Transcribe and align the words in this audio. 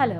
Hello. 0.00 0.18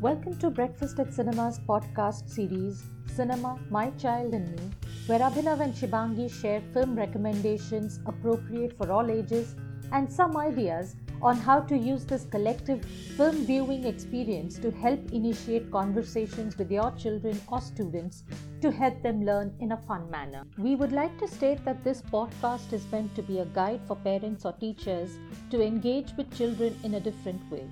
Welcome 0.00 0.38
to 0.38 0.48
Breakfast 0.48 0.98
at 0.98 1.12
Cinema's 1.12 1.58
podcast 1.68 2.30
series, 2.30 2.82
Cinema, 3.14 3.58
My 3.68 3.90
Child 3.90 4.32
and 4.32 4.48
Me, 4.52 4.70
where 5.04 5.18
Abhinav 5.18 5.60
and 5.60 5.74
Shibangi 5.74 6.30
share 6.32 6.62
film 6.72 6.96
recommendations 6.96 8.00
appropriate 8.06 8.74
for 8.78 8.90
all 8.90 9.10
ages 9.10 9.54
and 9.92 10.10
some 10.10 10.34
ideas 10.38 10.96
on 11.20 11.36
how 11.36 11.60
to 11.60 11.76
use 11.76 12.06
this 12.06 12.24
collective 12.24 12.82
film 13.18 13.44
viewing 13.44 13.84
experience 13.84 14.58
to 14.60 14.70
help 14.70 15.12
initiate 15.12 15.70
conversations 15.70 16.56
with 16.56 16.72
your 16.72 16.90
children 16.92 17.38
or 17.48 17.60
students 17.60 18.24
to 18.62 18.70
help 18.70 19.02
them 19.02 19.26
learn 19.26 19.54
in 19.60 19.72
a 19.72 19.82
fun 19.82 20.10
manner. 20.10 20.44
We 20.56 20.74
would 20.74 20.92
like 20.92 21.18
to 21.18 21.28
state 21.28 21.62
that 21.66 21.84
this 21.84 22.00
podcast 22.00 22.72
is 22.72 22.90
meant 22.90 23.14
to 23.16 23.22
be 23.22 23.40
a 23.40 23.44
guide 23.44 23.82
for 23.86 23.94
parents 23.94 24.46
or 24.46 24.52
teachers 24.52 25.10
to 25.50 25.62
engage 25.62 26.12
with 26.16 26.34
children 26.34 26.74
in 26.82 26.94
a 26.94 27.00
different 27.00 27.42
way. 27.50 27.68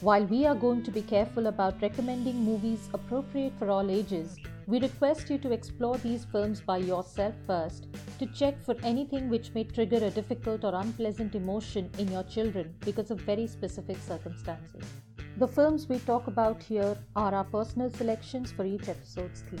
While 0.00 0.24
we 0.26 0.44
are 0.44 0.54
going 0.54 0.82
to 0.82 0.90
be 0.90 1.02
careful 1.02 1.46
about 1.46 1.80
recommending 1.80 2.36
movies 2.36 2.90
appropriate 2.92 3.52
for 3.58 3.70
all 3.70 3.90
ages, 3.90 4.36
we 4.66 4.80
request 4.80 5.30
you 5.30 5.38
to 5.38 5.52
explore 5.52 5.96
these 5.98 6.24
films 6.24 6.60
by 6.60 6.78
yourself 6.78 7.34
first 7.46 7.86
to 8.18 8.26
check 8.26 8.60
for 8.64 8.74
anything 8.82 9.30
which 9.30 9.54
may 9.54 9.64
trigger 9.64 10.04
a 10.04 10.10
difficult 10.10 10.64
or 10.64 10.74
unpleasant 10.74 11.34
emotion 11.34 11.90
in 11.98 12.10
your 12.10 12.24
children 12.24 12.74
because 12.80 13.10
of 13.10 13.20
very 13.20 13.46
specific 13.46 13.96
circumstances. 13.98 14.84
The 15.38 15.48
films 15.48 15.88
we 15.88 15.98
talk 16.00 16.26
about 16.26 16.62
here 16.62 16.98
are 17.14 17.34
our 17.34 17.44
personal 17.44 17.90
selections 17.90 18.52
for 18.52 18.64
each 18.64 18.88
episode's 18.88 19.42
theme. 19.42 19.60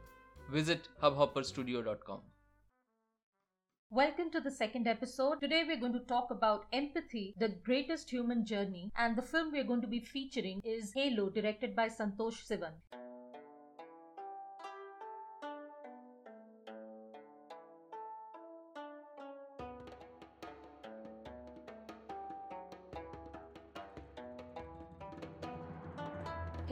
Visit 0.52 0.88
hubhopperstudio.com. 1.02 2.20
Welcome 3.90 4.30
to 4.32 4.40
the 4.40 4.50
second 4.50 4.88
episode. 4.88 5.40
Today 5.40 5.62
we're 5.66 5.78
going 5.78 5.92
to 5.92 6.00
talk 6.00 6.32
about 6.32 6.64
Empathy, 6.72 7.34
the 7.38 7.50
greatest 7.64 8.10
human 8.10 8.44
journey, 8.44 8.90
and 8.96 9.14
the 9.16 9.22
film 9.22 9.52
we're 9.52 9.62
going 9.64 9.80
to 9.80 9.86
be 9.86 10.00
featuring 10.00 10.60
is 10.64 10.92
Halo, 10.92 11.30
directed 11.30 11.76
by 11.76 11.88
Santosh 11.88 12.44
Sivan. 12.46 12.72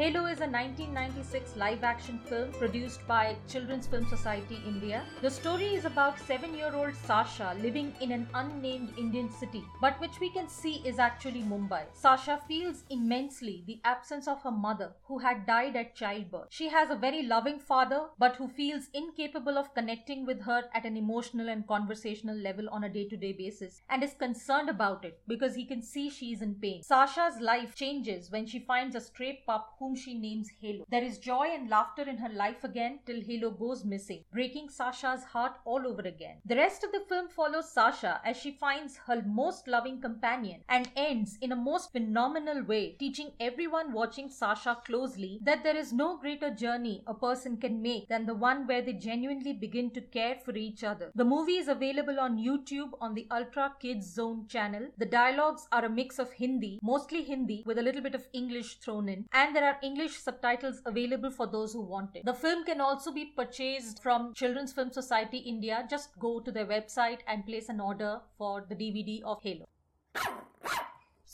Halo 0.04 0.26
is 0.26 0.40
a 0.40 0.46
1996 0.46 1.56
live 1.56 1.82
action 1.82 2.18
film 2.26 2.52
produced 2.52 3.06
by 3.08 3.34
Children's 3.48 3.86
Film 3.86 4.06
Society 4.06 4.58
India. 4.66 5.02
The 5.22 5.30
story 5.30 5.68
is 5.74 5.86
about 5.86 6.18
7 6.20 6.54
year 6.54 6.72
old 6.74 6.94
Sasha 6.94 7.56
living 7.62 7.90
in 8.02 8.12
an 8.12 8.26
unnamed 8.34 8.90
Indian 8.98 9.30
city, 9.30 9.64
but 9.80 9.98
which 10.02 10.20
we 10.20 10.28
can 10.28 10.46
see 10.46 10.82
is 10.84 10.98
actually 10.98 11.40
Mumbai. 11.40 11.84
Sasha 11.94 12.38
feels 12.46 12.82
immensely 12.90 13.64
the 13.66 13.80
absence 13.84 14.28
of 14.28 14.42
her 14.42 14.50
mother, 14.50 14.90
who 15.04 15.16
had 15.20 15.46
died 15.46 15.74
at 15.74 15.94
childbirth. 15.94 16.48
She 16.50 16.68
has 16.68 16.90
a 16.90 17.00
very 17.06 17.22
loving 17.22 17.58
father, 17.58 18.02
but 18.18 18.36
who 18.36 18.46
feels 18.46 18.90
incapable 18.92 19.56
of 19.56 19.72
connecting 19.72 20.26
with 20.26 20.42
her 20.42 20.64
at 20.74 20.84
an 20.84 20.98
emotional 20.98 21.48
and 21.48 21.66
conversational 21.66 22.36
level 22.36 22.68
on 22.68 22.84
a 22.84 22.90
day 22.90 23.08
to 23.08 23.16
day 23.16 23.32
basis 23.32 23.80
and 23.88 24.04
is 24.04 24.12
concerned 24.12 24.68
about 24.68 25.06
it 25.06 25.18
because 25.26 25.54
he 25.54 25.64
can 25.64 25.80
see 25.80 26.10
she 26.10 26.30
is 26.34 26.42
in 26.42 26.54
pain. 26.56 26.82
Sasha's 26.82 27.40
life 27.40 27.74
changes 27.74 28.30
when 28.30 28.46
she 28.46 28.58
finds 28.58 28.94
a 28.94 29.00
stray 29.00 29.42
pup 29.46 29.74
whom 29.78 29.93
she 29.96 30.14
names 30.14 30.50
Halo. 30.60 30.84
There 30.90 31.02
is 31.02 31.18
joy 31.18 31.48
and 31.54 31.68
laughter 31.68 32.02
in 32.02 32.18
her 32.18 32.28
life 32.28 32.64
again 32.64 33.00
till 33.06 33.20
Halo 33.20 33.50
goes 33.50 33.84
missing, 33.84 34.24
breaking 34.32 34.68
Sasha's 34.68 35.24
heart 35.24 35.56
all 35.64 35.86
over 35.86 36.02
again. 36.02 36.36
The 36.46 36.56
rest 36.56 36.84
of 36.84 36.92
the 36.92 37.04
film 37.08 37.28
follows 37.28 37.70
Sasha 37.70 38.20
as 38.24 38.36
she 38.36 38.52
finds 38.52 38.96
her 39.06 39.22
most 39.26 39.68
loving 39.68 40.00
companion 40.00 40.60
and 40.68 40.90
ends 40.96 41.38
in 41.40 41.52
a 41.52 41.56
most 41.56 41.92
phenomenal 41.92 42.62
way, 42.64 42.96
teaching 42.98 43.32
everyone 43.40 43.92
watching 43.92 44.28
Sasha 44.28 44.78
closely 44.84 45.40
that 45.42 45.62
there 45.62 45.76
is 45.76 45.92
no 45.92 46.16
greater 46.18 46.50
journey 46.50 47.02
a 47.06 47.14
person 47.14 47.56
can 47.56 47.80
make 47.82 48.08
than 48.08 48.26
the 48.26 48.34
one 48.34 48.66
where 48.66 48.82
they 48.82 48.92
genuinely 48.92 49.52
begin 49.52 49.90
to 49.90 50.00
care 50.00 50.36
for 50.44 50.56
each 50.56 50.84
other. 50.84 51.10
The 51.14 51.24
movie 51.24 51.56
is 51.56 51.68
available 51.68 52.20
on 52.20 52.38
YouTube 52.38 52.92
on 53.00 53.14
the 53.14 53.26
Ultra 53.30 53.74
Kids 53.80 54.12
Zone 54.12 54.46
channel. 54.48 54.88
The 54.98 55.06
dialogues 55.06 55.66
are 55.72 55.84
a 55.84 55.90
mix 55.90 56.18
of 56.18 56.32
Hindi, 56.32 56.78
mostly 56.82 57.22
Hindi, 57.22 57.62
with 57.66 57.78
a 57.78 57.82
little 57.82 58.02
bit 58.02 58.14
of 58.14 58.26
English 58.32 58.76
thrown 58.78 59.08
in, 59.08 59.26
and 59.32 59.54
there 59.54 59.64
are 59.64 59.78
English 59.84 60.16
subtitles 60.16 60.80
available 60.86 61.30
for 61.30 61.46
those 61.46 61.72
who 61.72 61.82
want 61.82 62.16
it. 62.16 62.24
The 62.24 62.34
film 62.34 62.64
can 62.64 62.80
also 62.80 63.12
be 63.12 63.26
purchased 63.36 64.02
from 64.02 64.32
Children's 64.34 64.72
Film 64.72 64.90
Society 64.90 65.38
India. 65.38 65.86
Just 65.90 66.18
go 66.18 66.40
to 66.40 66.50
their 66.50 66.66
website 66.66 67.20
and 67.26 67.46
place 67.46 67.68
an 67.68 67.80
order 67.80 68.20
for 68.38 68.64
the 68.68 68.74
DVD 68.74 69.22
of 69.22 69.42
Halo. 69.42 69.66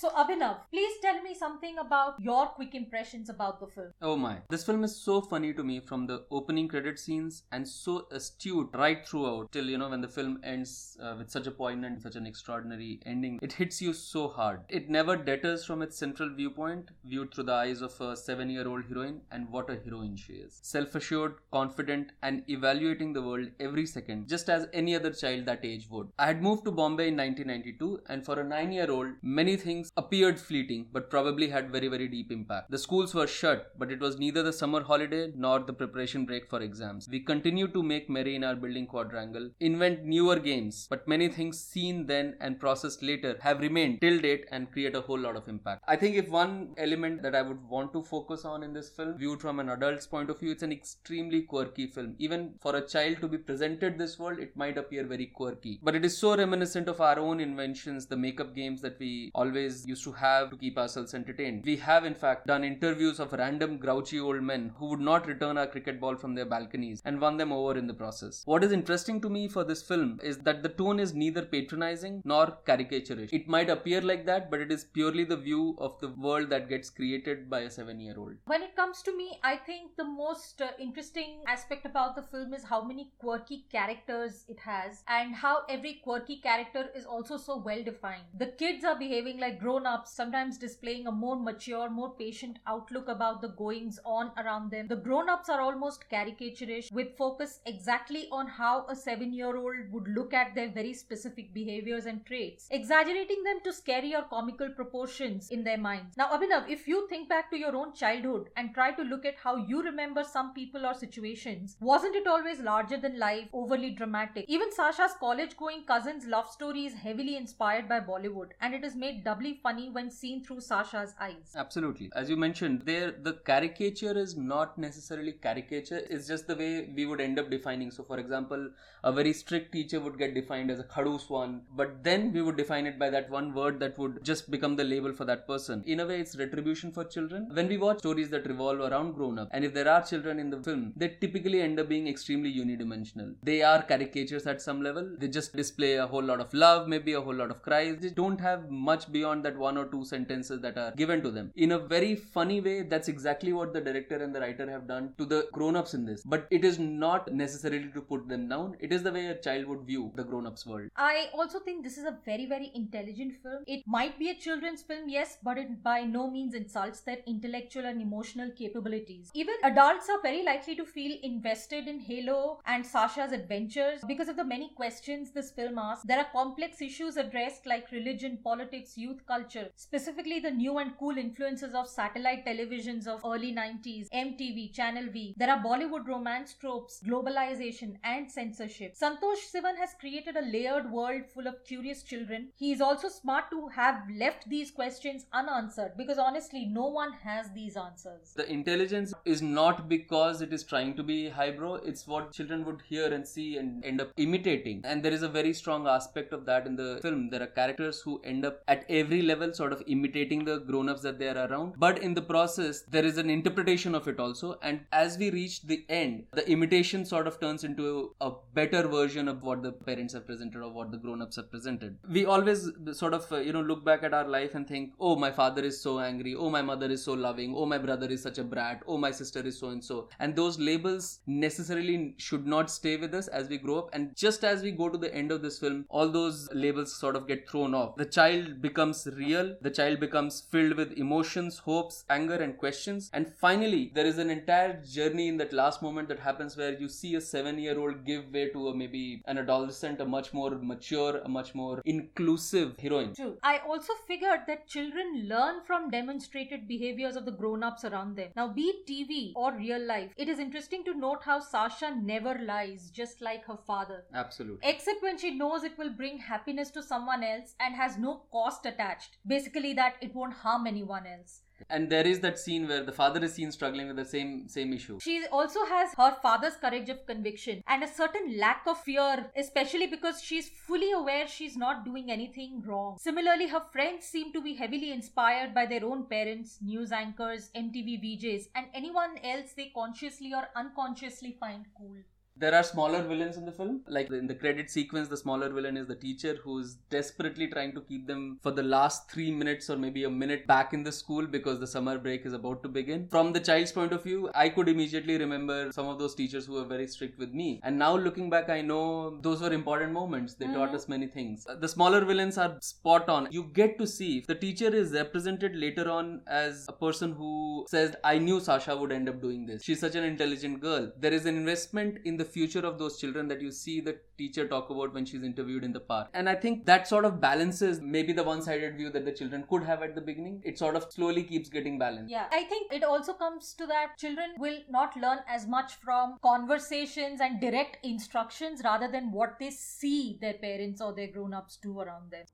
So, 0.01 0.09
Abhinav, 0.09 0.61
please 0.71 0.95
tell 1.03 1.21
me 1.21 1.35
something 1.35 1.77
about 1.77 2.19
your 2.19 2.47
quick 2.47 2.75
impressions 2.75 3.29
about 3.29 3.61
the 3.61 3.67
film. 3.67 3.93
Oh 4.01 4.17
my. 4.17 4.39
This 4.49 4.65
film 4.65 4.83
is 4.83 4.97
so 4.97 5.21
funny 5.21 5.53
to 5.53 5.63
me 5.63 5.79
from 5.79 6.07
the 6.07 6.25
opening 6.31 6.69
credit 6.69 6.99
scenes 6.99 7.43
and 7.53 7.69
so 7.69 8.07
astute 8.11 8.71
right 8.73 9.07
throughout 9.07 9.53
till, 9.53 9.67
you 9.67 9.77
know, 9.77 9.91
when 9.91 10.01
the 10.01 10.09
film 10.09 10.41
ends 10.43 10.97
uh, 11.03 11.17
with 11.19 11.31
such 11.31 11.47
a 11.47 11.51
poignant, 11.51 12.01
such 12.01 12.17
an 12.17 12.25
extraordinary 12.25 12.99
ending. 13.05 13.39
It 13.43 13.53
hits 13.53 13.83
you 13.83 13.93
so 13.93 14.29
hard. 14.29 14.63
It 14.71 14.89
never 14.89 15.17
deters 15.19 15.67
from 15.67 15.83
its 15.83 15.99
central 15.99 16.31
viewpoint, 16.31 16.93
viewed 17.05 17.35
through 17.35 17.45
the 17.45 17.53
eyes 17.53 17.83
of 17.83 18.01
a 18.01 18.17
seven 18.17 18.49
year 18.49 18.67
old 18.67 18.87
heroine, 18.87 19.21
and 19.31 19.51
what 19.51 19.69
a 19.69 19.79
heroine 19.85 20.17
she 20.17 20.33
is. 20.33 20.61
Self 20.63 20.95
assured, 20.95 21.35
confident, 21.53 22.13
and 22.23 22.43
evaluating 22.49 23.13
the 23.13 23.21
world 23.21 23.49
every 23.61 23.85
second, 23.85 24.31
just 24.31 24.49
as 24.49 24.67
any 24.73 24.97
other 24.97 25.11
child 25.11 25.45
that 25.45 25.63
age 25.63 25.91
would. 25.91 26.09
I 26.19 26.29
had 26.29 26.43
moved 26.43 26.65
to 26.65 26.71
Bombay 26.71 27.09
in 27.09 27.19
1992, 27.19 28.01
and 28.09 28.25
for 28.25 28.41
a 28.41 28.45
nine 28.45 28.73
year 28.73 28.91
old, 28.91 29.11
many 29.21 29.59
things 29.59 29.90
appeared 29.97 30.39
fleeting 30.39 30.87
but 30.93 31.11
probably 31.11 31.49
had 31.49 31.71
very 31.71 31.89
very 31.89 32.09
deep 32.09 32.31
impact. 32.31 32.71
The 32.71 32.79
schools 32.79 33.15
were 33.15 33.27
shut, 33.27 33.73
but 33.79 33.91
it 33.91 34.01
was 34.01 34.19
neither 34.19 34.43
the 34.43 34.53
summer 34.53 34.83
holiday 34.83 35.33
nor 35.35 35.61
the 35.61 35.73
preparation 35.73 36.25
break 36.25 36.49
for 36.49 36.61
exams. 36.63 37.09
We 37.09 37.21
continued 37.21 37.73
to 37.75 37.83
make 37.83 38.09
merry 38.09 38.35
in 38.37 38.45
our 38.45 38.55
building 38.55 38.87
quadrangle, 38.87 39.51
invent 39.61 40.05
newer 40.05 40.39
games, 40.39 40.87
but 40.89 41.09
many 41.09 41.29
things 41.29 41.59
seen 41.59 42.07
then 42.07 42.37
and 42.41 42.61
processed 42.61 43.03
later 43.03 43.37
have 43.41 43.61
remained 43.61 44.01
till 44.01 44.21
date 44.21 44.47
and 44.51 44.71
create 44.73 44.95
a 44.95 45.01
whole 45.01 45.19
lot 45.19 45.37
of 45.37 45.49
impact. 45.49 45.83
I 45.87 45.97
think 45.97 46.17
if 46.17 46.29
one 46.29 46.75
element 46.77 47.23
that 47.23 47.35
I 47.35 47.43
would 47.43 47.63
want 47.69 47.93
to 47.93 48.03
focus 48.03 48.45
on 48.45 48.63
in 48.63 48.73
this 48.73 48.91
film, 48.91 49.19
viewed 49.19 49.41
from 49.41 49.61
an 49.61 49.69
adult's 49.71 50.07
point 50.07 50.31
of 50.31 50.39
view, 50.39 50.53
it's 50.53 50.63
an 50.63 50.73
extremely 50.73 51.43
quirky 51.43 51.87
film. 51.87 52.15
Even 52.19 52.55
for 52.61 52.77
a 52.77 52.87
child 52.87 53.21
to 53.21 53.29
be 53.29 53.39
presented 53.39 53.99
this 53.99 54.19
world, 54.19 54.39
it 54.39 54.57
might 54.57 54.79
appear 54.79 55.05
very 55.05 55.27
quirky. 55.27 55.81
But 55.83 55.95
it 55.95 56.05
is 56.05 56.17
so 56.17 56.37
reminiscent 56.37 56.89
of 56.89 57.01
our 57.01 57.19
own 57.19 57.41
inventions, 57.41 58.07
the 58.07 58.17
makeup 58.17 58.55
games 58.55 58.81
that 58.83 58.99
we 58.99 59.31
always 59.35 59.80
used 59.87 60.05
to 60.05 60.13
have 60.13 60.51
to 60.51 60.57
keep 60.57 60.79
ourselves 60.79 61.15
entertained. 61.15 61.65
We 61.65 61.77
have, 61.77 62.05
in 62.05 62.15
fact, 62.15 62.47
done 62.47 62.65
interviews 62.65 63.21
of 63.21 63.33
random 63.33 63.79
grouchy 63.79 64.21
old 64.21 64.43
men 64.43 64.73
who 64.77 64.91
would 64.91 65.01
not 65.01 65.27
return 65.27 65.59
our 65.59 65.67
cricket 65.67 66.01
ball 66.01 66.17
from 66.17 66.35
their 66.35 66.45
balconies 66.45 67.01
and 67.05 67.21
won 67.21 67.37
them 67.37 67.53
over 67.53 67.79
in 67.79 67.87
the 67.87 67.95
process. 67.95 68.43
What 68.45 68.65
is 68.65 68.73
interesting 68.73 69.21
to 69.23 69.31
me 69.31 69.49
for 69.49 69.65
this 69.65 69.83
film 69.83 70.21
is 70.23 70.39
that 70.39 70.63
the 70.63 70.69
tone 70.69 71.01
is 71.01 71.15
neither 71.15 71.43
patronizing 71.43 72.23
nor 72.25 72.59
caricaturish. 72.67 73.33
It 73.33 73.49
might 73.49 73.71
appear 73.71 74.01
like 74.01 74.27
that, 74.27 74.51
but 74.51 74.61
it 74.61 74.71
is 74.71 74.85
purely 74.85 75.25
the 75.25 75.37
view 75.37 75.77
of 75.79 75.99
the 76.01 76.09
world 76.09 76.51
that 76.51 76.69
gets 76.69 76.91
created 76.91 77.49
by 77.49 77.61
a 77.61 77.71
seven 77.71 78.01
year 78.01 78.15
old. 78.19 78.35
When 78.47 78.63
it 78.63 78.77
comes 78.77 79.03
to 79.03 79.17
me, 79.17 79.39
I 79.43 79.57
think 79.57 79.97
the 79.97 80.05
most 80.05 80.61
uh, 80.61 80.71
interesting 80.79 81.43
aspect 81.47 81.87
about 81.87 82.17
the 82.17 82.23
film 82.23 82.55
is 82.55 82.65
how 82.65 82.83
many 82.85 83.13
quirky 83.19 83.67
characters 83.71 84.45
it 84.49 84.59
has 84.61 85.03
and 85.09 85.35
how 85.35 85.63
every 85.69 86.01
quirky 86.05 86.41
character 86.41 86.89
is 86.95 87.05
also 87.05 87.37
so 87.37 87.59
well 87.59 87.83
defined. 87.83 88.25
The 88.37 88.53
kids 88.59 88.85
are 88.85 88.99
behaving 88.99 89.39
like 89.41 89.59
grown 89.61 89.70
grown 89.71 89.87
ups, 89.87 90.11
sometimes 90.13 90.59
displaying 90.59 91.07
a 91.07 91.13
more 91.13 91.37
mature, 91.37 91.89
more 91.89 92.11
patient 92.15 92.59
outlook 92.67 93.07
about 93.09 93.41
the 93.41 93.49
goings 93.51 94.01
on 94.05 94.33
around 94.37 94.69
them. 94.73 94.89
The 94.89 94.97
grown 94.97 95.29
ups 95.29 95.49
are 95.49 95.61
almost 95.61 96.07
caricaturish, 96.11 96.91
with 96.91 97.17
focus 97.17 97.61
exactly 97.67 98.27
on 98.33 98.49
how 98.49 98.85
a 98.89 98.97
seven 98.97 99.33
year 99.33 99.57
old 99.57 99.93
would 99.93 100.09
look 100.09 100.35
at 100.35 100.57
their 100.57 100.71
very 100.71 100.93
specific 100.93 101.55
behaviors 101.55 102.07
and 102.07 102.27
traits, 102.27 102.67
exaggerating 102.73 103.45
them 103.45 103.61
to 103.63 103.73
scary 103.73 104.13
or 104.13 104.23
comical 104.23 104.71
proportions 104.71 105.51
in 105.51 105.63
their 105.63 105.79
minds. 105.79 106.17
Now, 106.17 106.31
Abhinav, 106.31 106.69
if 106.69 106.89
you 106.89 107.07
think 107.09 107.29
back 107.29 107.49
to 107.53 107.57
your 107.57 107.77
own 107.77 107.93
childhood 107.95 108.49
and 108.57 108.75
try 108.75 108.91
to 108.91 109.03
look 109.03 109.25
at 109.25 109.37
how 109.37 109.55
you 109.55 109.83
remember 109.85 110.25
some 110.25 110.53
people 110.53 110.85
or 110.85 110.95
situations, 110.95 111.77
wasn't 111.81 112.17
it 112.17 112.27
always 112.27 112.59
larger 112.59 112.97
than 112.97 113.21
life, 113.21 113.49
overly 113.53 113.91
dramatic? 113.91 114.47
Even 114.49 114.73
Sasha's 114.73 115.15
college 115.21 115.57
going 115.57 115.85
cousin's 115.85 116.27
love 116.27 116.51
story 116.51 116.87
is 116.87 116.95
heavily 116.95 117.37
inspired 117.37 117.89
by 117.89 118.01
Bollywood, 118.01 118.49
and 118.61 118.75
it 118.75 118.83
is 118.85 118.97
made 118.97 119.23
doubly 119.25 119.50
funny 119.63 119.91
when 119.91 120.11
seen 120.11 120.45
through 120.45 120.61
Sasha's 120.61 121.15
eyes. 121.21 121.55
Absolutely. 121.57 122.11
As 122.15 122.29
you 122.29 122.37
mentioned, 122.37 122.83
there 122.85 123.11
the 123.11 123.35
caricature 123.45 124.17
is 124.17 124.37
not 124.37 124.77
necessarily 124.79 125.33
caricature, 125.33 126.03
it's 126.09 126.27
just 126.27 126.47
the 126.47 126.57
way 126.57 126.91
we 126.95 127.07
would 127.07 127.21
end 127.21 127.39
up 127.39 127.51
defining. 127.51 127.91
So, 127.91 128.03
for 128.03 128.19
example, 128.19 128.71
a 129.05 129.13
very 129.13 129.33
strict 129.33 129.73
teacher 129.73 130.01
would 130.01 130.19
get 130.19 130.35
defined 130.35 130.71
as 130.71 130.79
a 130.79 130.85
khadus 130.85 131.29
one, 131.31 131.63
but 131.75 132.03
then 132.05 132.33
we 132.33 132.43
would 132.43 132.57
define 132.57 132.87
it 132.87 132.99
by 132.99 133.11
that 133.11 133.31
one 133.31 133.55
word 133.55 133.81
that 133.81 133.99
would 133.99 134.23
just 134.25 134.51
become 134.51 134.77
the 134.77 134.85
label 134.85 135.13
for 135.13 135.25
that 135.25 135.47
person. 135.47 135.83
In 135.87 136.01
a 136.01 136.07
way, 136.07 136.21
it's 136.21 136.37
retribution 136.37 136.93
for 136.93 137.05
children. 137.05 137.49
When 137.53 137.69
we 137.69 137.79
watch 137.79 137.99
stories 137.99 138.31
that 138.31 138.47
revolve 138.47 138.81
around 138.81 139.13
grown 139.13 139.39
up, 139.39 139.49
and 139.53 139.65
if 139.65 139.75
there 139.75 139.89
are 139.89 140.03
children 140.03 140.39
in 140.39 140.51
the 140.51 140.63
film, 140.63 140.93
they 140.97 141.09
typically 141.09 141.63
end 141.63 141.81
up 141.81 141.89
being 141.89 142.09
extremely 142.09 142.53
unidimensional. 142.53 143.35
They 143.43 143.63
are 143.63 143.83
caricatures 143.83 144.47
at 144.47 144.61
some 144.61 144.83
level. 144.83 145.09
They 145.19 145.29
just 145.29 145.55
display 145.55 145.95
a 145.95 146.07
whole 146.07 146.23
lot 146.23 146.41
of 146.41 146.53
love, 146.53 146.89
maybe 146.89 147.15
a 147.15 147.21
whole 147.21 147.35
lot 147.35 147.51
of 147.51 147.63
cries. 147.63 147.99
They 148.01 148.11
don't 148.11 148.41
have 148.41 148.71
much 148.71 149.11
beyond 149.11 149.40
that 149.43 149.57
one 149.57 149.77
or 149.77 149.87
two 149.87 150.05
sentences 150.05 150.61
that 150.61 150.79
are 150.79 150.93
given 150.93 151.23
to 151.23 151.31
them. 151.31 151.53
In 151.57 151.73
a 151.73 151.79
very 151.79 152.15
funny 152.15 152.61
way, 152.61 152.83
that's 152.83 153.09
exactly 153.09 153.53
what 153.53 153.73
the 153.73 153.81
director 153.81 154.17
and 154.17 154.35
the 154.35 154.41
writer 154.41 154.71
have 154.71 154.87
done 154.87 155.13
to 155.19 155.25
the 155.25 155.49
grown 155.53 155.77
ups 155.77 155.95
in 155.95 156.05
this. 156.05 156.23
But 156.25 156.47
it 156.51 156.65
is 156.65 156.79
not 156.79 157.33
necessarily 157.33 157.91
to 157.95 158.01
put 158.01 158.29
them 158.29 158.49
down, 158.49 158.77
it 158.81 158.93
is 158.93 159.03
the 159.03 159.13
way 159.13 159.27
a 159.27 159.35
child 159.35 159.67
would 159.67 159.83
view 159.83 160.13
the 160.15 160.25
grown 160.25 160.47
ups 160.47 160.67
world. 160.67 160.91
I 160.97 161.29
also 161.35 161.61
think 161.61 161.85
this 161.85 161.99
is 161.99 162.05
a 162.05 162.19
very, 162.25 162.47
very 162.47 162.71
intelligent 162.75 163.35
film. 163.43 163.65
It 163.67 163.83
might 163.87 164.19
be 164.19 164.31
a 164.31 164.35
children's 164.35 164.83
film, 164.83 165.09
yes, 165.09 165.39
but 165.43 165.59
it 165.59 165.83
by 165.83 166.03
no 166.03 166.31
means 166.31 166.55
insults 166.55 167.01
their 167.01 167.19
intellectual 167.27 167.87
and 167.87 168.01
emotional 168.01 168.51
capabilities. 168.51 169.31
Even 169.35 169.55
adults 169.65 170.09
are 170.09 170.21
very 170.23 170.45
likely 170.45 170.77
to 170.77 170.85
feel 170.85 171.19
invested 171.23 171.89
in 171.89 172.01
Halo 172.01 172.61
and 172.67 172.85
Sasha's 172.85 173.33
adventures 173.33 174.01
because 174.07 174.29
of 174.29 174.37
the 174.37 174.45
many 174.45 174.71
questions 174.77 175.31
this 175.31 175.51
film 175.51 175.79
asks. 175.79 176.05
There 176.05 176.19
are 176.19 176.27
complex 176.33 176.81
issues 176.81 177.17
addressed 177.17 177.67
like 177.67 177.91
religion, 177.93 178.39
politics, 178.43 178.97
youth 178.97 179.27
culture, 179.31 179.69
specifically 179.77 180.41
the 180.41 180.51
new 180.51 180.79
and 180.79 180.97
cool 180.99 181.17
influences 181.17 181.75
of 181.75 181.89
satellite 181.89 182.45
televisions 182.45 183.07
of 183.07 183.25
early 183.25 183.53
90s, 183.55 184.09
MTV, 184.13 184.73
Channel 184.75 185.09
V. 185.13 185.35
There 185.37 185.51
are 185.51 185.63
Bollywood 185.63 186.09
romance 186.09 186.55
tropes, 186.61 187.01
globalization, 187.07 187.95
and 188.03 188.31
censorship. 188.31 188.95
Santosh 189.01 189.45
Sivan 189.53 189.77
has 189.77 189.95
created 190.01 190.37
a 190.37 190.47
layered 190.55 190.91
world 190.91 191.23
full 191.33 191.47
of 191.47 191.65
curious 191.65 192.03
children. 192.03 192.49
He 192.57 192.73
is 192.73 192.81
also 192.81 193.09
smart 193.09 193.51
to 193.53 193.69
have 193.69 194.03
left 194.25 194.49
these 194.49 194.71
questions 194.71 195.27
unanswered 195.33 195.93
because 195.97 196.19
honestly, 196.19 196.67
no 196.67 196.87
one 196.87 197.13
has 197.23 197.53
these 197.55 197.77
answers. 197.77 198.33
The 198.35 198.51
intelligence 198.51 199.15
is 199.25 199.43
not 199.43 199.89
because 199.89 200.43
it 200.43 200.53
is 200.53 200.65
trying 200.65 200.95
to 200.97 201.03
be 201.03 201.29
highbrow, 201.29 201.75
it's 201.75 202.07
what 202.07 202.33
children 202.33 202.65
would 202.65 202.83
hear 202.89 203.13
and 203.13 203.27
see 203.27 203.59
and 203.59 203.85
end 203.85 204.01
up 204.01 204.11
imitating. 204.17 204.81
And 204.85 205.05
there 205.05 205.13
is 205.13 205.23
a 205.23 205.29
very 205.29 205.53
strong 205.53 205.87
aspect 205.87 206.33
of 206.33 206.45
that 206.47 206.67
in 206.67 206.77
the 206.77 206.99
film. 207.03 207.31
There 207.31 207.43
are 207.43 207.47
characters 207.47 208.01
who 208.01 208.21
end 208.25 208.45
up 208.45 208.63
at 208.67 208.85
every 208.89 209.20
level 209.23 209.53
sort 209.53 209.73
of 209.73 209.83
imitating 209.87 210.45
the 210.45 210.59
grown 210.59 210.89
ups 210.89 211.03
that 211.03 211.19
they 211.19 211.29
are 211.29 211.47
around. 211.49 211.75
But 211.79 211.99
in 211.99 212.15
the 212.15 212.23
process, 212.23 212.83
there 212.83 213.05
is 213.05 213.19
an 213.19 213.31
interpretation 213.31 213.95
of 213.95 214.09
it 214.09 214.21
also. 214.21 214.59
And 214.63 214.81
as 214.93 215.19
we 215.19 215.31
reach 215.31 215.63
the 215.63 215.85
end, 215.89 216.25
the 216.33 216.49
imitation 216.51 217.05
sort 217.05 217.27
of 217.27 217.41
turns 217.41 217.65
into 217.65 218.15
a 218.21 218.33
better 218.55 218.87
version 218.89 219.29
of 219.29 219.43
what 219.43 219.63
the 219.63 219.73
parents 219.73 220.15
have 220.15 220.27
presented 220.27 220.63
or 220.63 220.71
what 220.73 220.91
the 220.91 220.99
grown 220.99 221.23
ups 221.23 221.37
have 221.37 221.51
presented. 221.51 221.99
We 222.09 222.25
always 222.25 222.69
sort 222.93 223.15
of, 223.15 223.31
uh, 223.33 223.39
you 223.39 223.53
know, 223.53 223.63
look 223.63 223.85
back 223.85 224.03
at 224.03 224.15
our 224.15 224.27
life 224.27 224.55
and 224.55 224.67
think, 224.67 224.93
oh, 225.01 225.17
my 225.17 225.31
father 225.31 225.63
is 225.63 225.81
so 225.81 225.99
angry. 226.01 226.35
Oh, 226.35 226.51
my 226.51 226.63
mother 226.63 226.87
is 226.87 227.05
so 227.05 227.13
loving. 227.13 227.55
Oh, 227.57 227.67
my 227.67 227.79
brother 227.79 228.07
is 228.07 228.23
such 228.23 228.39
a 228.39 228.45
brat. 228.45 228.83
Oh, 228.87 228.99
my 228.99 229.11
sister 229.11 229.41
is 229.41 229.59
so 229.59 229.69
and 229.69 229.85
so. 229.85 230.09
And 230.19 230.35
those 230.37 230.59
labels 230.59 231.21
necessarily 231.27 232.15
should 232.17 232.47
not 232.47 232.71
stay 232.71 232.97
with 232.97 233.15
us 233.15 233.29
as 233.29 233.49
we 233.49 233.59
grow 233.59 233.79
up. 233.79 233.91
And 233.93 234.17
just 234.17 234.45
as 234.45 234.63
we 234.63 234.71
go 234.71 234.89
to 234.89 234.99
the 234.99 235.15
end 235.15 235.33
of 235.33 235.43
this 235.43 235.59
film, 235.59 235.87
all 235.89 236.09
those 236.09 236.49
labels 236.53 236.93
sort 236.97 237.17
of 237.17 237.27
get 237.27 237.49
thrown 237.49 237.75
off. 237.75 237.97
The 237.97 238.05
child 238.05 238.61
becomes 238.61 239.07
real. 239.17 239.57
The 239.61 239.71
child 239.71 240.01
becomes 240.01 240.41
filled 240.41 240.77
with 240.77 240.93
emotions, 240.93 241.59
hopes, 241.59 242.05
anger, 242.09 242.35
and 242.35 242.57
questions. 242.57 243.11
And 243.13 243.33
finally, 243.41 243.91
there 243.95 244.07
is 244.07 244.19
an 244.19 244.31
entire 244.31 244.83
journey 244.83 245.29
in 245.29 245.37
that 245.39 245.53
last 245.53 245.83
moment 245.83 246.09
that 246.09 246.21
happens 246.21 246.57
where 246.57 246.79
you 246.79 246.89
see 246.89 247.15
a 247.15 247.21
seven 247.21 247.59
year 247.59 247.79
old 247.79 248.05
give 248.05 248.33
way 248.33 248.49
to 248.51 248.69
a 248.69 248.75
maybe 248.75 249.23
an 249.27 249.39
adolescent, 249.39 250.01
a 250.01 250.05
much 250.05 250.33
more 250.33 250.51
mature, 250.51 251.19
a 251.25 251.29
much 251.29 251.55
more 251.55 251.83
inclusive 251.85 252.79
heroine. 252.79 253.15
True. 253.15 253.37
I 253.43 253.59
also 253.59 253.93
figured 254.07 254.41
that 254.47 254.69
children 254.69 255.27
learn 255.29 255.63
from 255.67 255.91
demonstrated 255.91 256.69
behaviors 256.69 257.17
of 257.17 257.25
the 257.25 257.33
grown 257.33 257.63
ups 257.63 257.85
around 257.85 258.17
them. 258.17 258.31
Now, 258.37 258.49
be 258.49 258.63
it 258.63 258.87
TV 258.87 259.33
or 259.35 259.53
real 259.53 259.85
life, 259.85 260.13
it 260.17 260.29
is 260.29 260.39
interesting 260.39 260.85
to 260.85 260.95
note 260.95 261.23
how 261.25 261.41
Sasha 261.41 261.95
never 261.95 262.39
lies, 262.39 262.91
just 262.91 263.21
like 263.21 263.45
her 263.47 263.59
father. 263.67 264.05
Absolutely. 264.15 264.69
Except 264.69 265.03
when 265.03 265.19
she 265.19 265.35
knows 265.35 265.65
it 265.65 265.79
will 265.79 265.91
bring 265.91 266.19
happiness 266.19 266.71
to 266.71 266.83
someone 266.83 267.25
else 267.25 267.55
and 267.61 267.75
has 267.75 267.99
no 267.99 268.23
cost 268.31 268.67
attached. 268.67 269.00
Basically, 269.27 269.73
that 269.75 269.95
it 270.01 270.15
won't 270.15 270.35
harm 270.35 270.67
anyone 270.67 271.07
else. 271.07 271.43
And 271.69 271.91
there 271.91 272.07
is 272.07 272.21
that 272.21 272.39
scene 272.39 272.67
where 272.69 272.83
the 272.83 272.93
father 272.93 273.23
is 273.23 273.35
seen 273.35 273.53
struggling 273.53 273.89
with 273.89 273.97
the 273.97 274.05
same 274.05 274.49
same 274.49 274.73
issue. 274.73 274.99
She 275.01 275.27
also 275.31 275.65
has 275.67 275.93
her 275.97 276.17
father's 276.23 276.57
courage 276.57 276.89
of 276.89 277.05
conviction 277.07 277.63
and 277.67 277.83
a 277.83 277.89
certain 277.89 278.39
lack 278.39 278.63
of 278.67 278.83
fear, 278.83 279.31
especially 279.37 279.87
because 279.87 280.23
she's 280.23 280.49
fully 280.49 280.93
aware 280.93 281.27
she's 281.27 281.57
not 281.57 281.85
doing 281.85 282.11
anything 282.11 282.63
wrong. 282.63 282.97
Similarly, 282.99 283.49
her 283.49 283.63
friends 283.73 284.07
seem 284.07 284.33
to 284.33 284.41
be 284.41 284.55
heavily 284.55 284.93
inspired 284.93 285.55
by 285.55 285.67
their 285.67 285.85
own 285.85 286.07
parents, 286.07 286.59
news 286.63 286.93
anchors, 286.93 287.51
MTV 287.55 288.01
VJs, 288.05 288.49
and 288.55 288.67
anyone 288.75 289.19
else 289.23 289.53
they 289.57 289.71
consciously 289.75 290.33
or 290.33 290.49
unconsciously 290.57 291.37
find 291.39 291.67
cool. 291.77 291.97
There 292.41 292.55
are 292.55 292.63
smaller 292.63 293.03
villains 293.03 293.37
in 293.37 293.45
the 293.45 293.53
film. 293.53 293.83
Like 293.87 294.11
in 294.11 294.27
the 294.27 294.35
credit 294.35 294.71
sequence, 294.71 295.09
the 295.09 295.17
smaller 295.17 295.51
villain 295.51 295.77
is 295.77 295.87
the 295.87 295.95
teacher 295.95 296.37
who's 296.43 296.77
desperately 296.89 297.47
trying 297.49 297.73
to 297.75 297.83
keep 297.83 298.07
them 298.07 298.39
for 298.43 298.51
the 298.51 298.63
last 298.63 299.11
three 299.11 299.31
minutes 299.31 299.69
or 299.69 299.77
maybe 299.77 300.05
a 300.05 300.11
minute 300.11 300.47
back 300.47 300.73
in 300.73 300.83
the 300.83 300.93
school 300.93 301.27
because 301.27 301.61
the 301.61 301.67
summer 301.67 301.99
break 301.99 302.25
is 302.25 302.33
about 302.33 302.63
to 302.63 302.69
begin. 302.69 303.09
From 303.09 303.35
the 303.35 303.41
child's 303.41 303.73
point 303.73 303.93
of 303.93 304.03
view, 304.03 304.31
I 304.35 304.49
could 304.49 304.71
immediately 304.71 305.19
remember 305.19 305.71
some 305.73 305.87
of 305.87 305.99
those 305.99 306.15
teachers 306.15 306.47
who 306.47 306.55
were 306.55 306.65
very 306.65 306.87
strict 306.87 307.19
with 307.19 307.35
me. 307.35 307.61
And 307.63 307.79
now 307.79 307.95
looking 307.95 308.31
back, 308.31 308.49
I 308.49 308.63
know 308.63 309.19
those 309.21 309.43
were 309.43 309.53
important 309.53 309.93
moments. 309.93 310.35
They 310.35 310.47
taught 310.47 310.71
Mhm. 310.71 310.81
us 310.81 310.89
many 310.89 311.09
things. 311.19 311.47
The 311.67 311.69
smaller 311.69 312.03
villains 312.13 312.39
are 312.39 312.57
spot 312.61 313.11
on. 313.11 313.29
You 313.31 313.45
get 313.61 313.77
to 313.83 313.87
see 313.87 314.25
the 314.33 314.39
teacher 314.47 314.73
is 314.83 314.93
represented 314.93 315.57
later 315.57 315.91
on 315.91 316.23
as 316.27 316.65
a 316.69 316.73
person 316.73 317.13
who 317.13 317.67
says, 317.69 317.95
I 318.03 318.17
knew 318.19 318.41
Sasha 318.41 318.77
would 318.81 318.93
end 318.93 319.09
up 319.11 319.21
doing 319.21 319.45
this. 319.47 319.63
She's 319.63 319.81
such 319.81 319.95
an 319.95 320.05
intelligent 320.05 320.61
girl. 320.61 320.91
There 320.99 321.13
is 321.13 321.27
an 321.27 321.37
investment 321.37 321.99
in 322.05 322.17
the 322.17 322.30
future 322.33 322.61
of 322.61 322.79
those 322.79 322.99
children 322.99 323.29
that 323.29 323.41
you 323.41 323.51
see 323.51 323.81
the 323.81 323.99
teacher 324.19 324.47
talk 324.47 324.71
about 324.71 324.95
when 324.95 325.05
she's 325.05 325.23
interviewed 325.23 325.65
in 325.65 325.73
the 325.73 325.81
park. 325.81 326.09
And 326.15 326.29
I 326.29 326.35
think 326.35 326.67
that 326.67 326.89
sort 326.89 327.05
of 327.05 327.21
balances 327.21 327.81
maybe 327.81 328.13
the 328.13 328.23
one 328.23 328.43
sided 328.43 328.77
view 328.77 328.91
that 328.91 329.05
the 329.05 329.13
children 329.13 329.45
could 329.49 329.65
have 329.65 329.83
at 329.83 329.95
the 329.95 330.01
beginning. 330.01 330.43
It 330.45 330.59
sort 330.59 330.77
of 330.77 330.91
slowly 330.91 331.23
keeps 331.23 331.49
getting 331.49 331.79
balanced. 331.79 332.11
Yeah, 332.11 332.27
I 332.33 332.45
think 332.45 332.73
it 332.73 332.85
also 332.85 333.13
comes 333.13 333.55
to 333.55 333.67
that 333.67 333.99
children 333.99 334.35
will 334.39 334.59
not 334.69 334.97
learn 334.97 335.19
as 335.29 335.47
much 335.47 335.75
from 335.75 336.17
conversations 336.23 337.21
and 337.21 337.41
direct 337.41 337.79
instructions 337.85 338.63
rather 338.65 338.91
than 338.91 339.13
what 339.13 339.39
they 339.39 339.51
see 339.51 340.19
their 340.21 340.35
parents 340.35 340.81
or 340.81 340.95
their 340.95 341.09
grown 341.09 341.35
ups 341.35 341.57
do 341.57 341.81
around 341.81 342.11
them. 342.11 342.25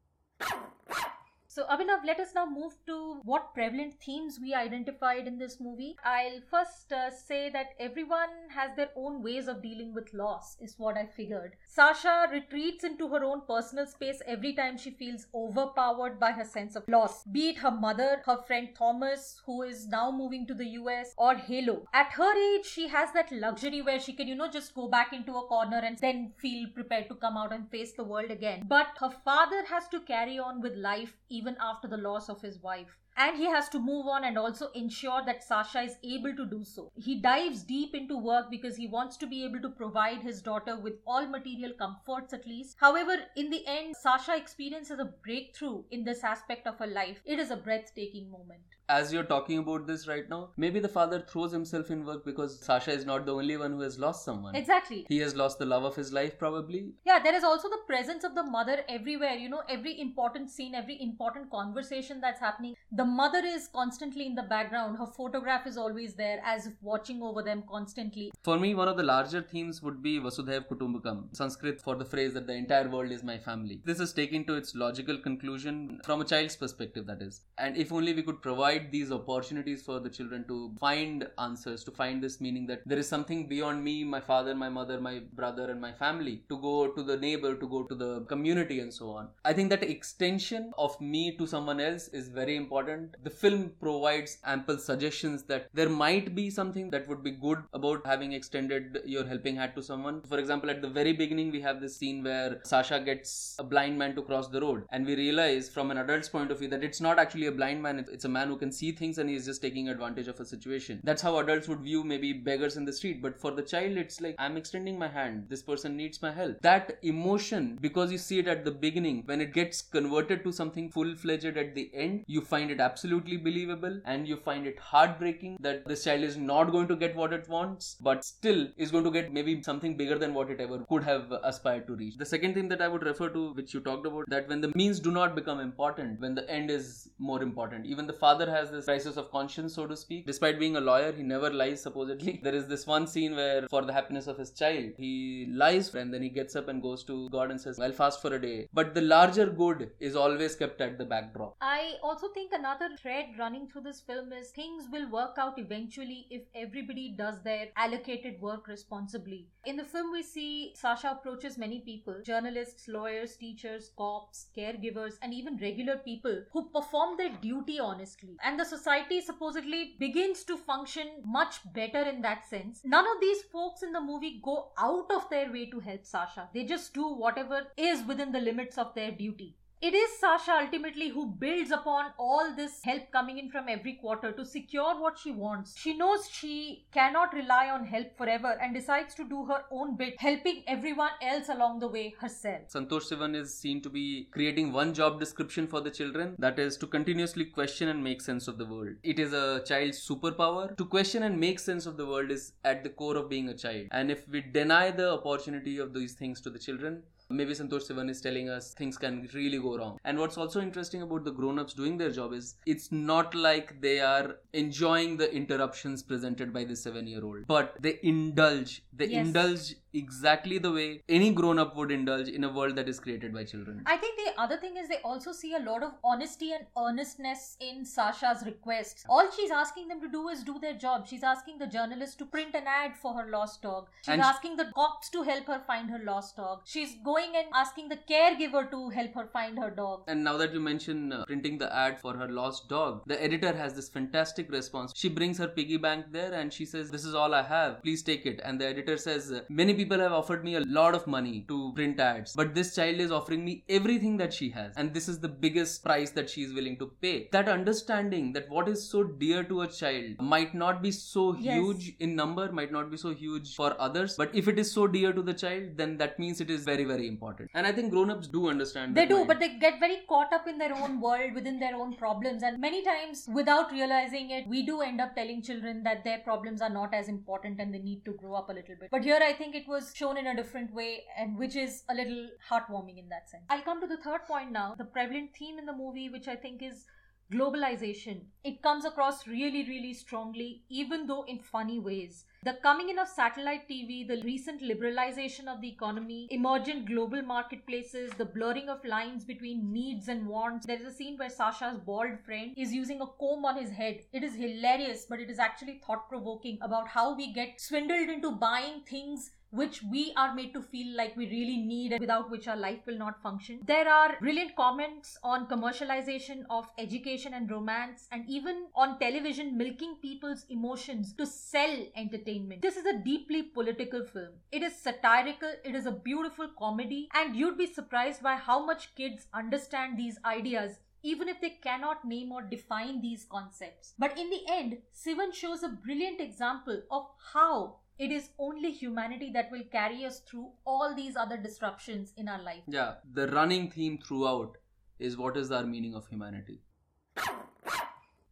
So, 1.56 1.64
Abhinav, 1.68 2.04
let 2.04 2.20
us 2.20 2.34
now 2.34 2.44
move 2.44 2.74
to 2.86 3.22
what 3.24 3.54
prevalent 3.54 3.94
themes 3.98 4.38
we 4.38 4.52
identified 4.52 5.26
in 5.26 5.38
this 5.38 5.58
movie. 5.58 5.96
I'll 6.04 6.42
first 6.50 6.92
uh, 6.92 7.10
say 7.10 7.48
that 7.48 7.68
everyone 7.80 8.28
has 8.50 8.76
their 8.76 8.90
own 8.94 9.22
ways 9.22 9.48
of 9.48 9.62
dealing 9.62 9.94
with 9.94 10.12
loss, 10.12 10.58
is 10.60 10.74
what 10.76 10.98
I 10.98 11.06
figured. 11.06 11.54
Sasha 11.64 12.28
retreats 12.30 12.84
into 12.84 13.08
her 13.08 13.24
own 13.24 13.40
personal 13.48 13.86
space 13.86 14.20
every 14.26 14.52
time 14.52 14.76
she 14.76 14.90
feels 14.90 15.28
overpowered 15.34 16.20
by 16.20 16.32
her 16.32 16.44
sense 16.44 16.76
of 16.76 16.86
loss, 16.88 17.24
be 17.24 17.48
it 17.48 17.56
her 17.56 17.70
mother, 17.70 18.20
her 18.26 18.36
friend 18.42 18.68
Thomas, 18.76 19.40
who 19.46 19.62
is 19.62 19.88
now 19.88 20.10
moving 20.10 20.46
to 20.48 20.54
the 20.54 20.68
US, 20.80 21.14
or 21.16 21.36
Halo. 21.36 21.86
At 21.94 22.12
her 22.12 22.34
age, 22.36 22.66
she 22.66 22.88
has 22.88 23.12
that 23.12 23.32
luxury 23.32 23.80
where 23.80 23.98
she 23.98 24.12
can, 24.12 24.28
you 24.28 24.34
know, 24.34 24.50
just 24.50 24.74
go 24.74 24.88
back 24.88 25.14
into 25.14 25.34
a 25.34 25.46
corner 25.46 25.78
and 25.78 25.96
then 26.00 26.34
feel 26.36 26.68
prepared 26.74 27.08
to 27.08 27.14
come 27.14 27.38
out 27.38 27.54
and 27.54 27.70
face 27.70 27.94
the 27.94 28.04
world 28.04 28.30
again. 28.30 28.66
But 28.68 28.88
her 29.00 29.10
father 29.24 29.64
has 29.64 29.88
to 29.88 30.00
carry 30.00 30.38
on 30.38 30.60
with 30.60 30.76
life 30.76 31.16
even 31.30 31.45
after 31.60 31.86
the 31.86 31.96
loss 31.96 32.28
of 32.28 32.40
his 32.40 32.58
wife. 32.62 32.96
And 33.16 33.36
he 33.36 33.46
has 33.46 33.68
to 33.70 33.78
move 33.78 34.06
on 34.06 34.24
and 34.24 34.38
also 34.38 34.70
ensure 34.72 35.22
that 35.24 35.42
Sasha 35.42 35.80
is 35.80 35.96
able 36.02 36.34
to 36.36 36.44
do 36.44 36.64
so. 36.64 36.90
He 36.96 37.20
dives 37.20 37.62
deep 37.62 37.94
into 37.94 38.16
work 38.16 38.50
because 38.50 38.76
he 38.76 38.86
wants 38.86 39.16
to 39.18 39.26
be 39.26 39.44
able 39.44 39.60
to 39.60 39.68
provide 39.68 40.22
his 40.22 40.42
daughter 40.42 40.78
with 40.78 40.94
all 41.06 41.26
material 41.26 41.72
comforts 41.78 42.32
at 42.32 42.46
least. 42.46 42.76
However, 42.78 43.16
in 43.36 43.50
the 43.50 43.66
end, 43.66 43.96
Sasha 43.96 44.36
experiences 44.36 44.98
a 44.98 45.12
breakthrough 45.24 45.82
in 45.90 46.04
this 46.04 46.24
aspect 46.24 46.66
of 46.66 46.78
her 46.78 46.86
life. 46.86 47.20
It 47.24 47.38
is 47.38 47.50
a 47.50 47.56
breathtaking 47.56 48.30
moment 48.30 48.60
as 48.88 49.12
you're 49.12 49.24
talking 49.24 49.58
about 49.58 49.86
this 49.86 50.06
right 50.06 50.28
now, 50.28 50.50
maybe 50.56 50.80
the 50.80 50.88
father 50.88 51.20
throws 51.20 51.52
himself 51.52 51.90
in 51.90 52.04
work 52.04 52.24
because 52.24 52.60
Sasha 52.60 52.92
is 52.92 53.04
not 53.04 53.26
the 53.26 53.34
only 53.34 53.56
one 53.56 53.72
who 53.72 53.80
has 53.80 53.98
lost 53.98 54.24
someone. 54.24 54.54
Exactly. 54.54 55.06
He 55.08 55.18
has 55.18 55.34
lost 55.34 55.58
the 55.58 55.66
love 55.66 55.84
of 55.84 55.96
his 55.96 56.12
life, 56.12 56.38
probably. 56.38 56.92
Yeah, 57.04 57.18
there 57.22 57.34
is 57.34 57.42
also 57.42 57.68
the 57.68 57.80
presence 57.86 58.22
of 58.22 58.34
the 58.34 58.44
mother 58.44 58.82
everywhere. 58.88 59.34
You 59.34 59.48
know, 59.48 59.62
every 59.68 60.00
important 60.00 60.50
scene, 60.50 60.74
every 60.74 61.00
important 61.00 61.50
conversation 61.50 62.20
that's 62.20 62.40
happening, 62.40 62.74
the 62.92 63.04
mother 63.06 63.42
is 63.44 63.68
constantly 63.68 64.26
in 64.26 64.34
the 64.34 64.42
background. 64.42 64.98
Her 64.98 65.06
photograph 65.06 65.66
is 65.66 65.76
always 65.76 66.14
there, 66.14 66.40
as 66.44 66.66
if 66.66 66.74
watching 66.82 67.22
over 67.22 67.42
them 67.42 67.62
constantly. 67.68 68.32
For 68.42 68.58
me, 68.58 68.74
one 68.74 68.88
of 68.88 68.96
the 68.96 69.02
larger 69.02 69.42
themes 69.42 69.82
would 69.82 70.02
be 70.02 70.18
Vasudhaiv 70.18 70.68
Kutumbakam, 70.68 71.36
Sanskrit 71.36 71.80
for 71.80 71.94
the 71.96 72.04
phrase 72.04 72.34
that 72.34 72.46
the 72.46 72.54
entire 72.54 72.88
world 72.88 73.12
is 73.12 73.22
my 73.22 73.38
family. 73.38 73.80
This 73.84 74.00
is 74.00 74.12
taken 74.12 74.44
to 74.46 74.54
its 74.54 74.74
logical 74.74 75.18
conclusion 75.18 76.00
from 76.04 76.20
a 76.20 76.24
child's 76.24 76.56
perspective, 76.56 77.06
that 77.06 77.22
is. 77.22 77.42
And 77.58 77.76
if 77.76 77.92
only 77.92 78.12
we 78.12 78.22
could 78.22 78.42
provide 78.42 78.90
these 78.90 79.12
opportunities 79.12 79.82
for 79.82 80.00
the 80.00 80.10
children 80.10 80.44
to 80.48 80.74
find 80.80 81.28
answers, 81.38 81.84
to 81.84 81.90
find 81.90 82.22
this 82.22 82.40
meaning 82.40 82.66
that 82.66 82.82
there 82.86 82.98
is 82.98 83.08
something 83.08 83.46
beyond 83.46 83.84
me, 83.84 84.04
my 84.04 84.20
father, 84.20 84.54
my 84.54 84.68
mother, 84.68 85.00
my 85.00 85.20
brother, 85.34 85.70
and 85.70 85.80
my 85.80 85.92
family, 85.92 86.42
to 86.48 86.58
go 86.60 86.88
to 86.88 87.02
the 87.02 87.16
neighbor, 87.16 87.54
to 87.54 87.68
go 87.68 87.84
to 87.84 87.94
the 87.94 88.20
community, 88.22 88.80
and 88.80 88.92
so 88.92 89.10
on. 89.10 89.28
I 89.44 89.52
think 89.52 89.70
that 89.70 89.82
extension 89.82 90.72
of 90.76 91.00
me 91.00 91.36
to 91.36 91.46
someone 91.46 91.80
else 91.80 92.08
is 92.08 92.28
very 92.28 92.56
important. 92.56 92.95
The 93.22 93.30
film 93.30 93.72
provides 93.80 94.38
ample 94.44 94.78
suggestions 94.78 95.42
that 95.44 95.68
there 95.72 95.88
might 95.88 96.34
be 96.34 96.50
something 96.50 96.90
that 96.90 97.08
would 97.08 97.22
be 97.22 97.32
good 97.32 97.58
about 97.72 98.06
having 98.06 98.32
extended 98.32 99.00
your 99.04 99.24
helping 99.24 99.56
hand 99.56 99.72
to 99.76 99.82
someone. 99.82 100.22
For 100.22 100.38
example, 100.38 100.70
at 100.70 100.82
the 100.82 100.88
very 100.88 101.12
beginning, 101.12 101.50
we 101.50 101.60
have 101.60 101.80
this 101.80 101.96
scene 101.96 102.22
where 102.22 102.60
Sasha 102.64 103.00
gets 103.00 103.56
a 103.58 103.64
blind 103.64 103.98
man 103.98 104.14
to 104.16 104.22
cross 104.22 104.48
the 104.48 104.60
road, 104.60 104.84
and 104.90 105.06
we 105.06 105.16
realize 105.16 105.68
from 105.68 105.90
an 105.90 105.98
adult's 105.98 106.28
point 106.28 106.50
of 106.50 106.58
view 106.58 106.68
that 106.68 106.84
it's 106.84 107.00
not 107.00 107.18
actually 107.18 107.46
a 107.46 107.52
blind 107.52 107.82
man, 107.82 107.98
it's 107.98 108.24
a 108.24 108.28
man 108.28 108.48
who 108.48 108.56
can 108.56 108.72
see 108.72 108.92
things 108.92 109.18
and 109.18 109.28
he's 109.28 109.46
just 109.46 109.62
taking 109.62 109.88
advantage 109.88 110.28
of 110.28 110.40
a 110.40 110.44
situation. 110.44 111.00
That's 111.04 111.22
how 111.22 111.38
adults 111.38 111.68
would 111.68 111.80
view 111.80 112.04
maybe 112.04 112.32
beggars 112.32 112.76
in 112.76 112.84
the 112.84 112.92
street. 112.92 113.22
But 113.22 113.38
for 113.40 113.50
the 113.50 113.62
child, 113.62 113.96
it's 113.96 114.20
like, 114.20 114.36
I'm 114.38 114.56
extending 114.56 114.98
my 114.98 115.08
hand. 115.08 115.46
This 115.48 115.62
person 115.62 115.96
needs 115.96 116.22
my 116.22 116.32
help. 116.32 116.60
That 116.62 116.98
emotion, 117.02 117.78
because 117.80 118.12
you 118.12 118.18
see 118.18 118.38
it 118.38 118.48
at 118.48 118.64
the 118.64 118.70
beginning, 118.70 119.22
when 119.26 119.40
it 119.40 119.52
gets 119.52 119.82
converted 119.82 120.44
to 120.44 120.52
something 120.52 120.90
full 120.90 121.14
fledged 121.14 121.56
at 121.56 121.74
the 121.74 121.90
end, 121.94 122.24
you 122.26 122.40
find 122.40 122.70
it 122.70 122.80
absolutely 122.86 123.36
believable 123.36 124.00
and 124.04 124.28
you 124.28 124.36
find 124.36 124.66
it 124.66 124.78
heartbreaking 124.78 125.56
that 125.60 125.86
this 125.86 126.04
child 126.04 126.22
is 126.30 126.36
not 126.36 126.72
going 126.74 126.88
to 126.92 126.96
get 126.96 127.16
what 127.16 127.32
it 127.32 127.48
wants, 127.48 127.96
but 128.00 128.24
still 128.24 128.66
is 128.76 128.90
going 128.90 129.04
to 129.04 129.10
get 129.10 129.32
maybe 129.32 129.62
something 129.62 129.96
bigger 129.96 130.18
than 130.18 130.34
what 130.34 130.50
it 130.50 130.60
ever 130.60 130.78
could 130.90 131.04
have 131.04 131.32
aspired 131.42 131.86
to 131.86 131.94
reach. 131.94 132.16
The 132.16 132.30
second 132.34 132.54
thing 132.54 132.68
that 132.68 132.82
I 132.82 132.88
would 132.88 133.04
refer 133.04 133.28
to, 133.30 133.52
which 133.54 133.74
you 133.74 133.80
talked 133.80 134.06
about, 134.06 134.24
that 134.28 134.48
when 134.48 134.60
the 134.60 134.72
means 134.74 135.00
do 135.00 135.10
not 135.10 135.34
become 135.34 135.60
important, 135.60 136.20
when 136.20 136.34
the 136.34 136.48
end 136.50 136.70
is 136.70 137.08
more 137.18 137.42
important, 137.42 137.86
even 137.86 138.06
the 138.06 138.12
father 138.12 138.50
has 138.50 138.70
this 138.70 138.84
crisis 138.84 139.16
of 139.16 139.30
conscience, 139.30 139.74
so 139.74 139.86
to 139.86 139.96
speak. 139.96 140.26
Despite 140.26 140.58
being 140.58 140.76
a 140.76 140.80
lawyer, 140.80 141.12
he 141.12 141.22
never 141.22 141.50
lies, 141.50 141.82
supposedly. 141.82 142.40
There 142.46 142.54
is 142.54 142.66
this 142.68 142.86
one 142.86 143.06
scene 143.06 143.34
where, 143.34 143.66
for 143.68 143.82
the 143.82 143.92
happiness 143.92 144.26
of 144.26 144.38
his 144.38 144.50
child, 144.50 144.92
he 144.96 145.48
lies 145.62 145.94
and 145.94 146.12
then 146.14 146.22
he 146.22 146.28
gets 146.28 146.54
up 146.54 146.68
and 146.68 146.82
goes 146.82 147.02
to 147.04 147.28
God 147.30 147.50
and 147.50 147.60
says, 147.60 147.80
I'll 147.80 147.92
fast 147.92 148.22
for 148.22 148.32
a 148.34 148.40
day. 148.40 148.68
But 148.72 148.94
the 148.94 149.00
larger 149.00 149.46
good 149.46 149.90
is 149.98 150.14
always 150.14 150.54
kept 150.54 150.80
at 150.80 150.98
the 150.98 151.04
backdrop. 151.04 151.56
I 151.60 151.94
also 152.02 152.28
think 152.28 152.52
another 152.52 152.75
thread 153.00 153.26
running 153.38 153.68
through 153.68 153.82
this 153.82 154.00
film 154.00 154.32
is 154.32 154.50
things 154.50 154.84
will 154.90 155.08
work 155.10 155.36
out 155.38 155.58
eventually 155.58 156.26
if 156.30 156.42
everybody 156.54 157.14
does 157.16 157.42
their 157.42 157.68
allocated 157.76 158.40
work 158.40 158.68
responsibly. 158.68 159.48
In 159.64 159.76
the 159.76 159.84
film, 159.84 160.12
we 160.12 160.22
see 160.22 160.72
Sasha 160.74 161.10
approaches 161.10 161.58
many 161.58 161.80
people 161.80 162.20
journalists, 162.24 162.88
lawyers, 162.88 163.36
teachers, 163.36 163.90
cops, 163.96 164.46
caregivers, 164.56 165.14
and 165.22 165.34
even 165.34 165.56
regular 165.56 165.96
people 165.96 166.42
who 166.52 166.68
perform 166.70 167.16
their 167.16 167.32
duty 167.40 167.78
honestly 167.80 168.36
and 168.44 168.58
the 168.58 168.64
society 168.64 169.20
supposedly 169.20 169.96
begins 169.98 170.44
to 170.44 170.56
function 170.56 171.08
much 171.24 171.60
better 171.72 172.02
in 172.02 172.22
that 172.22 172.46
sense. 172.48 172.80
None 172.84 173.06
of 173.06 173.20
these 173.20 173.42
folks 173.42 173.82
in 173.82 173.92
the 173.92 174.00
movie 174.00 174.40
go 174.42 174.68
out 174.78 175.10
of 175.10 175.28
their 175.30 175.50
way 175.52 175.66
to 175.66 175.80
help 175.80 176.04
Sasha. 176.04 176.48
They 176.54 176.64
just 176.64 176.94
do 176.94 177.08
whatever 177.08 177.66
is 177.76 178.02
within 178.04 178.32
the 178.32 178.40
limits 178.40 178.78
of 178.78 178.94
their 178.94 179.10
duty. 179.10 179.56
It 179.82 179.92
is 179.92 180.18
Sasha 180.18 180.52
ultimately 180.52 181.10
who 181.10 181.26
builds 181.26 181.70
upon 181.70 182.12
all 182.18 182.54
this 182.56 182.82
help 182.82 183.10
coming 183.12 183.36
in 183.36 183.50
from 183.50 183.66
every 183.68 183.92
quarter 183.92 184.32
to 184.32 184.42
secure 184.42 184.98
what 184.98 185.18
she 185.18 185.30
wants. 185.30 185.76
She 185.76 185.92
knows 185.92 186.30
she 186.30 186.86
cannot 186.92 187.34
rely 187.34 187.68
on 187.68 187.84
help 187.84 188.16
forever 188.16 188.56
and 188.62 188.74
decides 188.74 189.14
to 189.16 189.28
do 189.28 189.44
her 189.44 189.64
own 189.70 189.96
bit, 189.96 190.18
helping 190.18 190.62
everyone 190.66 191.10
else 191.20 191.50
along 191.50 191.80
the 191.80 191.88
way 191.88 192.14
herself. 192.18 192.62
Santosh 192.72 193.10
Sivan 193.10 193.36
is 193.36 193.52
seen 193.52 193.82
to 193.82 193.90
be 193.90 194.28
creating 194.30 194.72
one 194.72 194.94
job 194.94 195.20
description 195.20 195.66
for 195.66 195.82
the 195.82 195.90
children 195.90 196.36
that 196.38 196.58
is 196.58 196.78
to 196.78 196.86
continuously 196.86 197.44
question 197.44 197.88
and 197.88 198.02
make 198.02 198.22
sense 198.22 198.48
of 198.48 198.56
the 198.56 198.64
world. 198.64 198.94
It 199.02 199.18
is 199.18 199.34
a 199.34 199.62
child's 199.66 200.00
superpower. 200.08 200.74
To 200.74 200.86
question 200.86 201.22
and 201.22 201.38
make 201.38 201.58
sense 201.58 201.84
of 201.84 201.98
the 201.98 202.06
world 202.06 202.30
is 202.30 202.52
at 202.64 202.82
the 202.82 202.88
core 202.88 203.18
of 203.18 203.28
being 203.28 203.50
a 203.50 203.54
child. 203.54 203.88
And 203.90 204.10
if 204.10 204.26
we 204.26 204.40
deny 204.40 204.90
the 204.90 205.10
opportunity 205.10 205.76
of 205.76 205.92
these 205.92 206.14
things 206.14 206.40
to 206.40 206.50
the 206.50 206.58
children, 206.58 207.02
maybe 207.28 207.52
Santosh 207.52 207.88
Sivan 207.88 208.10
is 208.10 208.20
telling 208.20 208.48
us 208.48 208.74
things 208.74 208.96
can 208.96 209.28
really 209.34 209.58
go 209.58 209.76
wrong. 209.76 209.98
And 210.04 210.18
what's 210.18 210.38
also 210.38 210.60
interesting 210.60 211.02
about 211.02 211.24
the 211.24 211.32
grown-ups 211.32 211.74
doing 211.74 211.98
their 211.98 212.10
job 212.10 212.32
is 212.32 212.56
it's 212.66 212.92
not 212.92 213.34
like 213.34 213.80
they 213.80 214.00
are 214.00 214.36
enjoying 214.52 215.16
the 215.16 215.32
interruptions 215.32 216.02
presented 216.02 216.52
by 216.52 216.64
the 216.64 216.76
seven-year-old, 216.76 217.46
but 217.46 217.76
they 217.80 217.98
indulge. 218.02 218.82
They 218.92 219.06
yes. 219.06 219.26
indulge 219.26 219.74
exactly 219.96 220.58
the 220.58 220.72
way 220.72 221.02
any 221.08 221.30
grown 221.32 221.58
up 221.58 221.76
would 221.76 221.90
indulge 221.90 222.28
in 222.28 222.44
a 222.44 222.52
world 222.52 222.76
that 222.76 222.88
is 222.88 223.00
created 223.00 223.32
by 223.32 223.44
children. 223.44 223.82
I 223.86 223.96
think 223.96 224.18
the 224.18 224.40
other 224.40 224.56
thing 224.56 224.76
is 224.76 224.88
they 224.88 224.98
also 224.98 225.32
see 225.32 225.54
a 225.54 225.58
lot 225.58 225.82
of 225.82 225.92
honesty 226.04 226.52
and 226.52 226.66
earnestness 226.78 227.56
in 227.60 227.84
Sasha's 227.84 228.44
requests. 228.44 229.04
All 229.08 229.30
she's 229.30 229.50
asking 229.50 229.88
them 229.88 230.00
to 230.00 230.08
do 230.08 230.28
is 230.28 230.42
do 230.42 230.58
their 230.58 230.74
job. 230.74 231.06
She's 231.06 231.22
asking 231.22 231.58
the 231.58 231.66
journalist 231.66 232.18
to 232.18 232.24
print 232.24 232.54
an 232.54 232.64
ad 232.66 232.96
for 232.96 233.14
her 233.14 233.28
lost 233.30 233.62
dog. 233.62 233.88
She's 234.02 234.12
and 234.14 234.22
asking 234.22 234.56
the 234.56 234.70
cops 234.74 235.10
to 235.10 235.22
help 235.22 235.46
her 235.46 235.62
find 235.66 235.90
her 235.90 236.00
lost 236.04 236.36
dog. 236.36 236.60
She's 236.64 236.94
going 237.04 237.36
and 237.36 237.46
asking 237.54 237.88
the 237.88 237.98
caregiver 238.10 238.70
to 238.70 238.90
help 238.90 239.14
her 239.14 239.26
find 239.32 239.58
her 239.58 239.70
dog. 239.70 240.04
And 240.06 240.24
now 240.24 240.36
that 240.38 240.52
you 240.52 240.60
mention 240.60 241.12
uh, 241.12 241.24
printing 241.26 241.58
the 241.58 241.74
ad 241.74 242.00
for 242.00 242.16
her 242.16 242.28
lost 242.28 242.68
dog, 242.68 243.02
the 243.06 243.22
editor 243.22 243.52
has 243.54 243.74
this 243.74 243.88
fantastic 243.88 244.50
response. 244.50 244.92
She 244.94 245.08
brings 245.08 245.38
her 245.38 245.48
piggy 245.48 245.76
bank 245.76 246.06
there 246.10 246.32
and 246.32 246.52
she 246.52 246.64
says, 246.64 246.90
This 246.90 247.04
is 247.04 247.14
all 247.14 247.34
I 247.34 247.42
have. 247.42 247.82
Please 247.82 248.02
take 248.02 248.26
it. 248.26 248.40
And 248.44 248.60
the 248.60 248.66
editor 248.66 248.96
says, 248.96 249.32
Many 249.48 249.74
people 249.74 249.85
people 249.86 250.02
have 250.02 250.12
offered 250.12 250.42
me 250.44 250.54
a 250.56 250.60
lot 250.60 250.94
of 250.96 251.06
money 251.06 251.44
to 251.48 251.72
print 251.74 252.00
ads, 252.00 252.32
but 252.34 252.54
this 252.54 252.74
child 252.74 253.00
is 253.04 253.12
offering 253.12 253.44
me 253.44 253.52
everything 253.68 254.16
that 254.16 254.32
she 254.32 254.48
has, 254.50 254.74
and 254.76 254.92
this 254.92 255.08
is 255.08 255.20
the 255.20 255.28
biggest 255.28 255.84
price 255.84 256.10
that 256.10 256.28
she 256.28 256.42
is 256.42 256.52
willing 256.52 256.76
to 256.78 256.86
pay. 257.00 257.28
That 257.32 257.48
understanding 257.48 258.32
that 258.32 258.48
what 258.48 258.68
is 258.68 258.82
so 258.88 259.04
dear 259.04 259.44
to 259.44 259.60
a 259.62 259.68
child 259.68 260.20
might 260.20 260.54
not 260.54 260.82
be 260.82 260.90
so 260.90 261.36
yes. 261.36 261.54
huge 261.54 261.94
in 262.00 262.16
number, 262.16 262.50
might 262.50 262.72
not 262.72 262.90
be 262.90 262.96
so 262.96 263.14
huge 263.14 263.54
for 263.54 263.80
others, 263.80 264.16
but 264.16 264.34
if 264.34 264.48
it 264.48 264.58
is 264.58 264.72
so 264.72 264.88
dear 264.88 265.12
to 265.12 265.22
the 265.22 265.34
child, 265.34 265.76
then 265.76 265.96
that 265.98 266.18
means 266.18 266.40
it 266.40 266.50
is 266.50 266.64
very, 266.64 266.84
very 266.84 267.06
important. 267.06 267.50
And 267.54 267.66
I 267.66 267.72
think 267.72 267.92
grown 267.92 268.10
ups 268.10 268.26
do 268.26 268.48
understand 268.48 268.96
They 268.96 269.06
do, 269.06 269.24
but 269.24 269.38
they 269.38 269.50
get 269.66 269.78
very 269.78 269.98
caught 270.08 270.32
up 270.32 270.48
in 270.48 270.58
their 270.58 270.74
own 270.74 271.00
world, 271.00 271.34
within 271.34 271.60
their 271.60 271.76
own 271.76 271.94
problems, 271.94 272.42
and 272.42 272.60
many 272.60 272.82
times 272.82 273.28
without 273.32 273.70
realizing 273.70 274.30
it, 274.30 274.48
we 274.48 274.66
do 274.66 274.80
end 274.80 275.00
up 275.00 275.14
telling 275.14 275.42
children 275.42 275.84
that 275.84 276.02
their 276.02 276.18
problems 276.18 276.60
are 276.60 276.70
not 276.70 276.92
as 276.92 277.08
important 277.08 277.60
and 277.60 277.72
they 277.72 277.78
need 277.78 278.04
to 278.04 278.12
grow 278.14 278.34
up 278.34 278.48
a 278.48 278.52
little 278.52 278.74
bit. 278.80 278.90
But 278.90 279.04
here 279.04 279.20
I 279.22 279.32
think 279.32 279.54
it 279.54 279.65
was 279.68 279.92
shown 279.94 280.16
in 280.16 280.26
a 280.26 280.36
different 280.36 280.72
way 280.72 281.04
and 281.18 281.38
which 281.38 281.56
is 281.56 281.82
a 281.88 281.94
little 281.94 282.28
heartwarming 282.50 282.98
in 282.98 283.08
that 283.08 283.28
sense. 283.30 283.44
I'll 283.50 283.62
come 283.62 283.80
to 283.80 283.86
the 283.86 283.96
third 283.96 284.26
point 284.26 284.52
now. 284.52 284.74
The 284.76 284.84
prevalent 284.84 285.34
theme 285.36 285.58
in 285.58 285.66
the 285.66 285.72
movie, 285.72 286.08
which 286.08 286.28
I 286.28 286.36
think 286.36 286.62
is 286.62 286.84
globalization. 287.32 288.20
It 288.44 288.62
comes 288.62 288.84
across 288.84 289.26
really, 289.26 289.64
really 289.68 289.94
strongly, 289.94 290.62
even 290.68 291.06
though 291.06 291.24
in 291.24 291.40
funny 291.40 291.78
ways. 291.80 292.24
The 292.44 292.58
coming 292.62 292.88
in 292.88 292.98
of 292.98 293.08
satellite 293.08 293.68
TV, 293.68 294.06
the 294.06 294.22
recent 294.22 294.62
liberalization 294.62 295.48
of 295.48 295.60
the 295.60 295.68
economy, 295.68 296.28
emergent 296.30 296.86
global 296.86 297.22
marketplaces, 297.22 298.12
the 298.12 298.24
blurring 298.24 298.68
of 298.68 298.84
lines 298.84 299.24
between 299.24 299.72
needs 299.72 300.06
and 300.06 300.28
wants. 300.28 300.66
There 300.66 300.80
is 300.80 300.86
a 300.86 300.92
scene 300.92 301.16
where 301.16 301.28
Sasha's 301.28 301.78
bald 301.78 302.20
friend 302.24 302.52
is 302.56 302.72
using 302.72 303.00
a 303.00 303.06
comb 303.06 303.44
on 303.44 303.56
his 303.56 303.70
head. 303.70 304.02
It 304.12 304.22
is 304.22 304.36
hilarious, 304.36 305.06
but 305.08 305.18
it 305.18 305.28
is 305.28 305.40
actually 305.40 305.80
thought 305.84 306.08
provoking 306.08 306.58
about 306.62 306.86
how 306.86 307.16
we 307.16 307.32
get 307.32 307.60
swindled 307.60 308.08
into 308.08 308.30
buying 308.30 308.82
things 308.88 309.32
which 309.56 309.82
we 309.82 310.12
are 310.16 310.34
made 310.34 310.52
to 310.54 310.62
feel 310.62 310.96
like 310.96 311.16
we 311.16 311.26
really 311.30 311.56
need 311.56 311.92
and 311.92 312.00
without 312.00 312.30
which 312.30 312.46
our 312.46 312.56
life 312.56 312.80
will 312.86 312.98
not 312.98 313.22
function. 313.22 313.60
There 313.64 313.88
are 313.88 314.16
brilliant 314.20 314.54
comments 314.54 315.18
on 315.22 315.46
commercialization 315.48 316.44
of 316.50 316.68
education 316.78 317.34
and 317.34 317.50
romance 317.50 318.06
and 318.12 318.28
even 318.28 318.66
on 318.74 318.98
television 318.98 319.56
milking 319.56 319.96
people's 320.02 320.44
emotions 320.50 321.12
to 321.14 321.26
sell 321.26 321.76
entertainment. 321.96 322.62
This 322.62 322.76
is 322.76 322.86
a 322.86 322.98
deeply 322.98 323.42
political 323.42 324.04
film. 324.04 324.34
It 324.52 324.62
is 324.62 324.76
satirical, 324.76 325.52
it 325.64 325.74
is 325.74 325.86
a 325.86 325.92
beautiful 325.92 326.48
comedy 326.58 327.08
and 327.14 327.34
you'd 327.34 327.58
be 327.58 327.66
surprised 327.66 328.22
by 328.22 328.36
how 328.36 328.64
much 328.64 328.94
kids 328.94 329.26
understand 329.32 329.98
these 329.98 330.18
ideas 330.24 330.78
even 331.02 331.28
if 331.28 331.40
they 331.40 331.50
cannot 331.62 332.04
name 332.04 332.32
or 332.32 332.42
define 332.42 333.00
these 333.00 333.26
concepts. 333.30 333.94
But 333.96 334.18
in 334.18 334.28
the 334.28 334.40
end, 334.50 334.78
Sivan 334.92 335.32
shows 335.32 335.62
a 335.62 335.68
brilliant 335.68 336.20
example 336.20 336.82
of 336.90 337.06
how 337.32 337.76
it 337.98 338.12
is 338.12 338.30
only 338.38 338.70
humanity 338.72 339.30
that 339.32 339.50
will 339.50 339.64
carry 339.72 340.04
us 340.04 340.20
through 340.20 340.50
all 340.66 340.94
these 340.94 341.16
other 341.16 341.36
disruptions 341.36 342.12
in 342.16 342.28
our 342.28 342.42
life. 342.42 342.62
Yeah, 342.68 342.94
the 343.12 343.28
running 343.28 343.70
theme 343.70 343.98
throughout 343.98 344.58
is 344.98 345.16
what 345.16 345.36
is 345.36 345.50
our 345.50 345.64
meaning 345.64 345.94
of 345.94 346.06
humanity. 346.06 346.60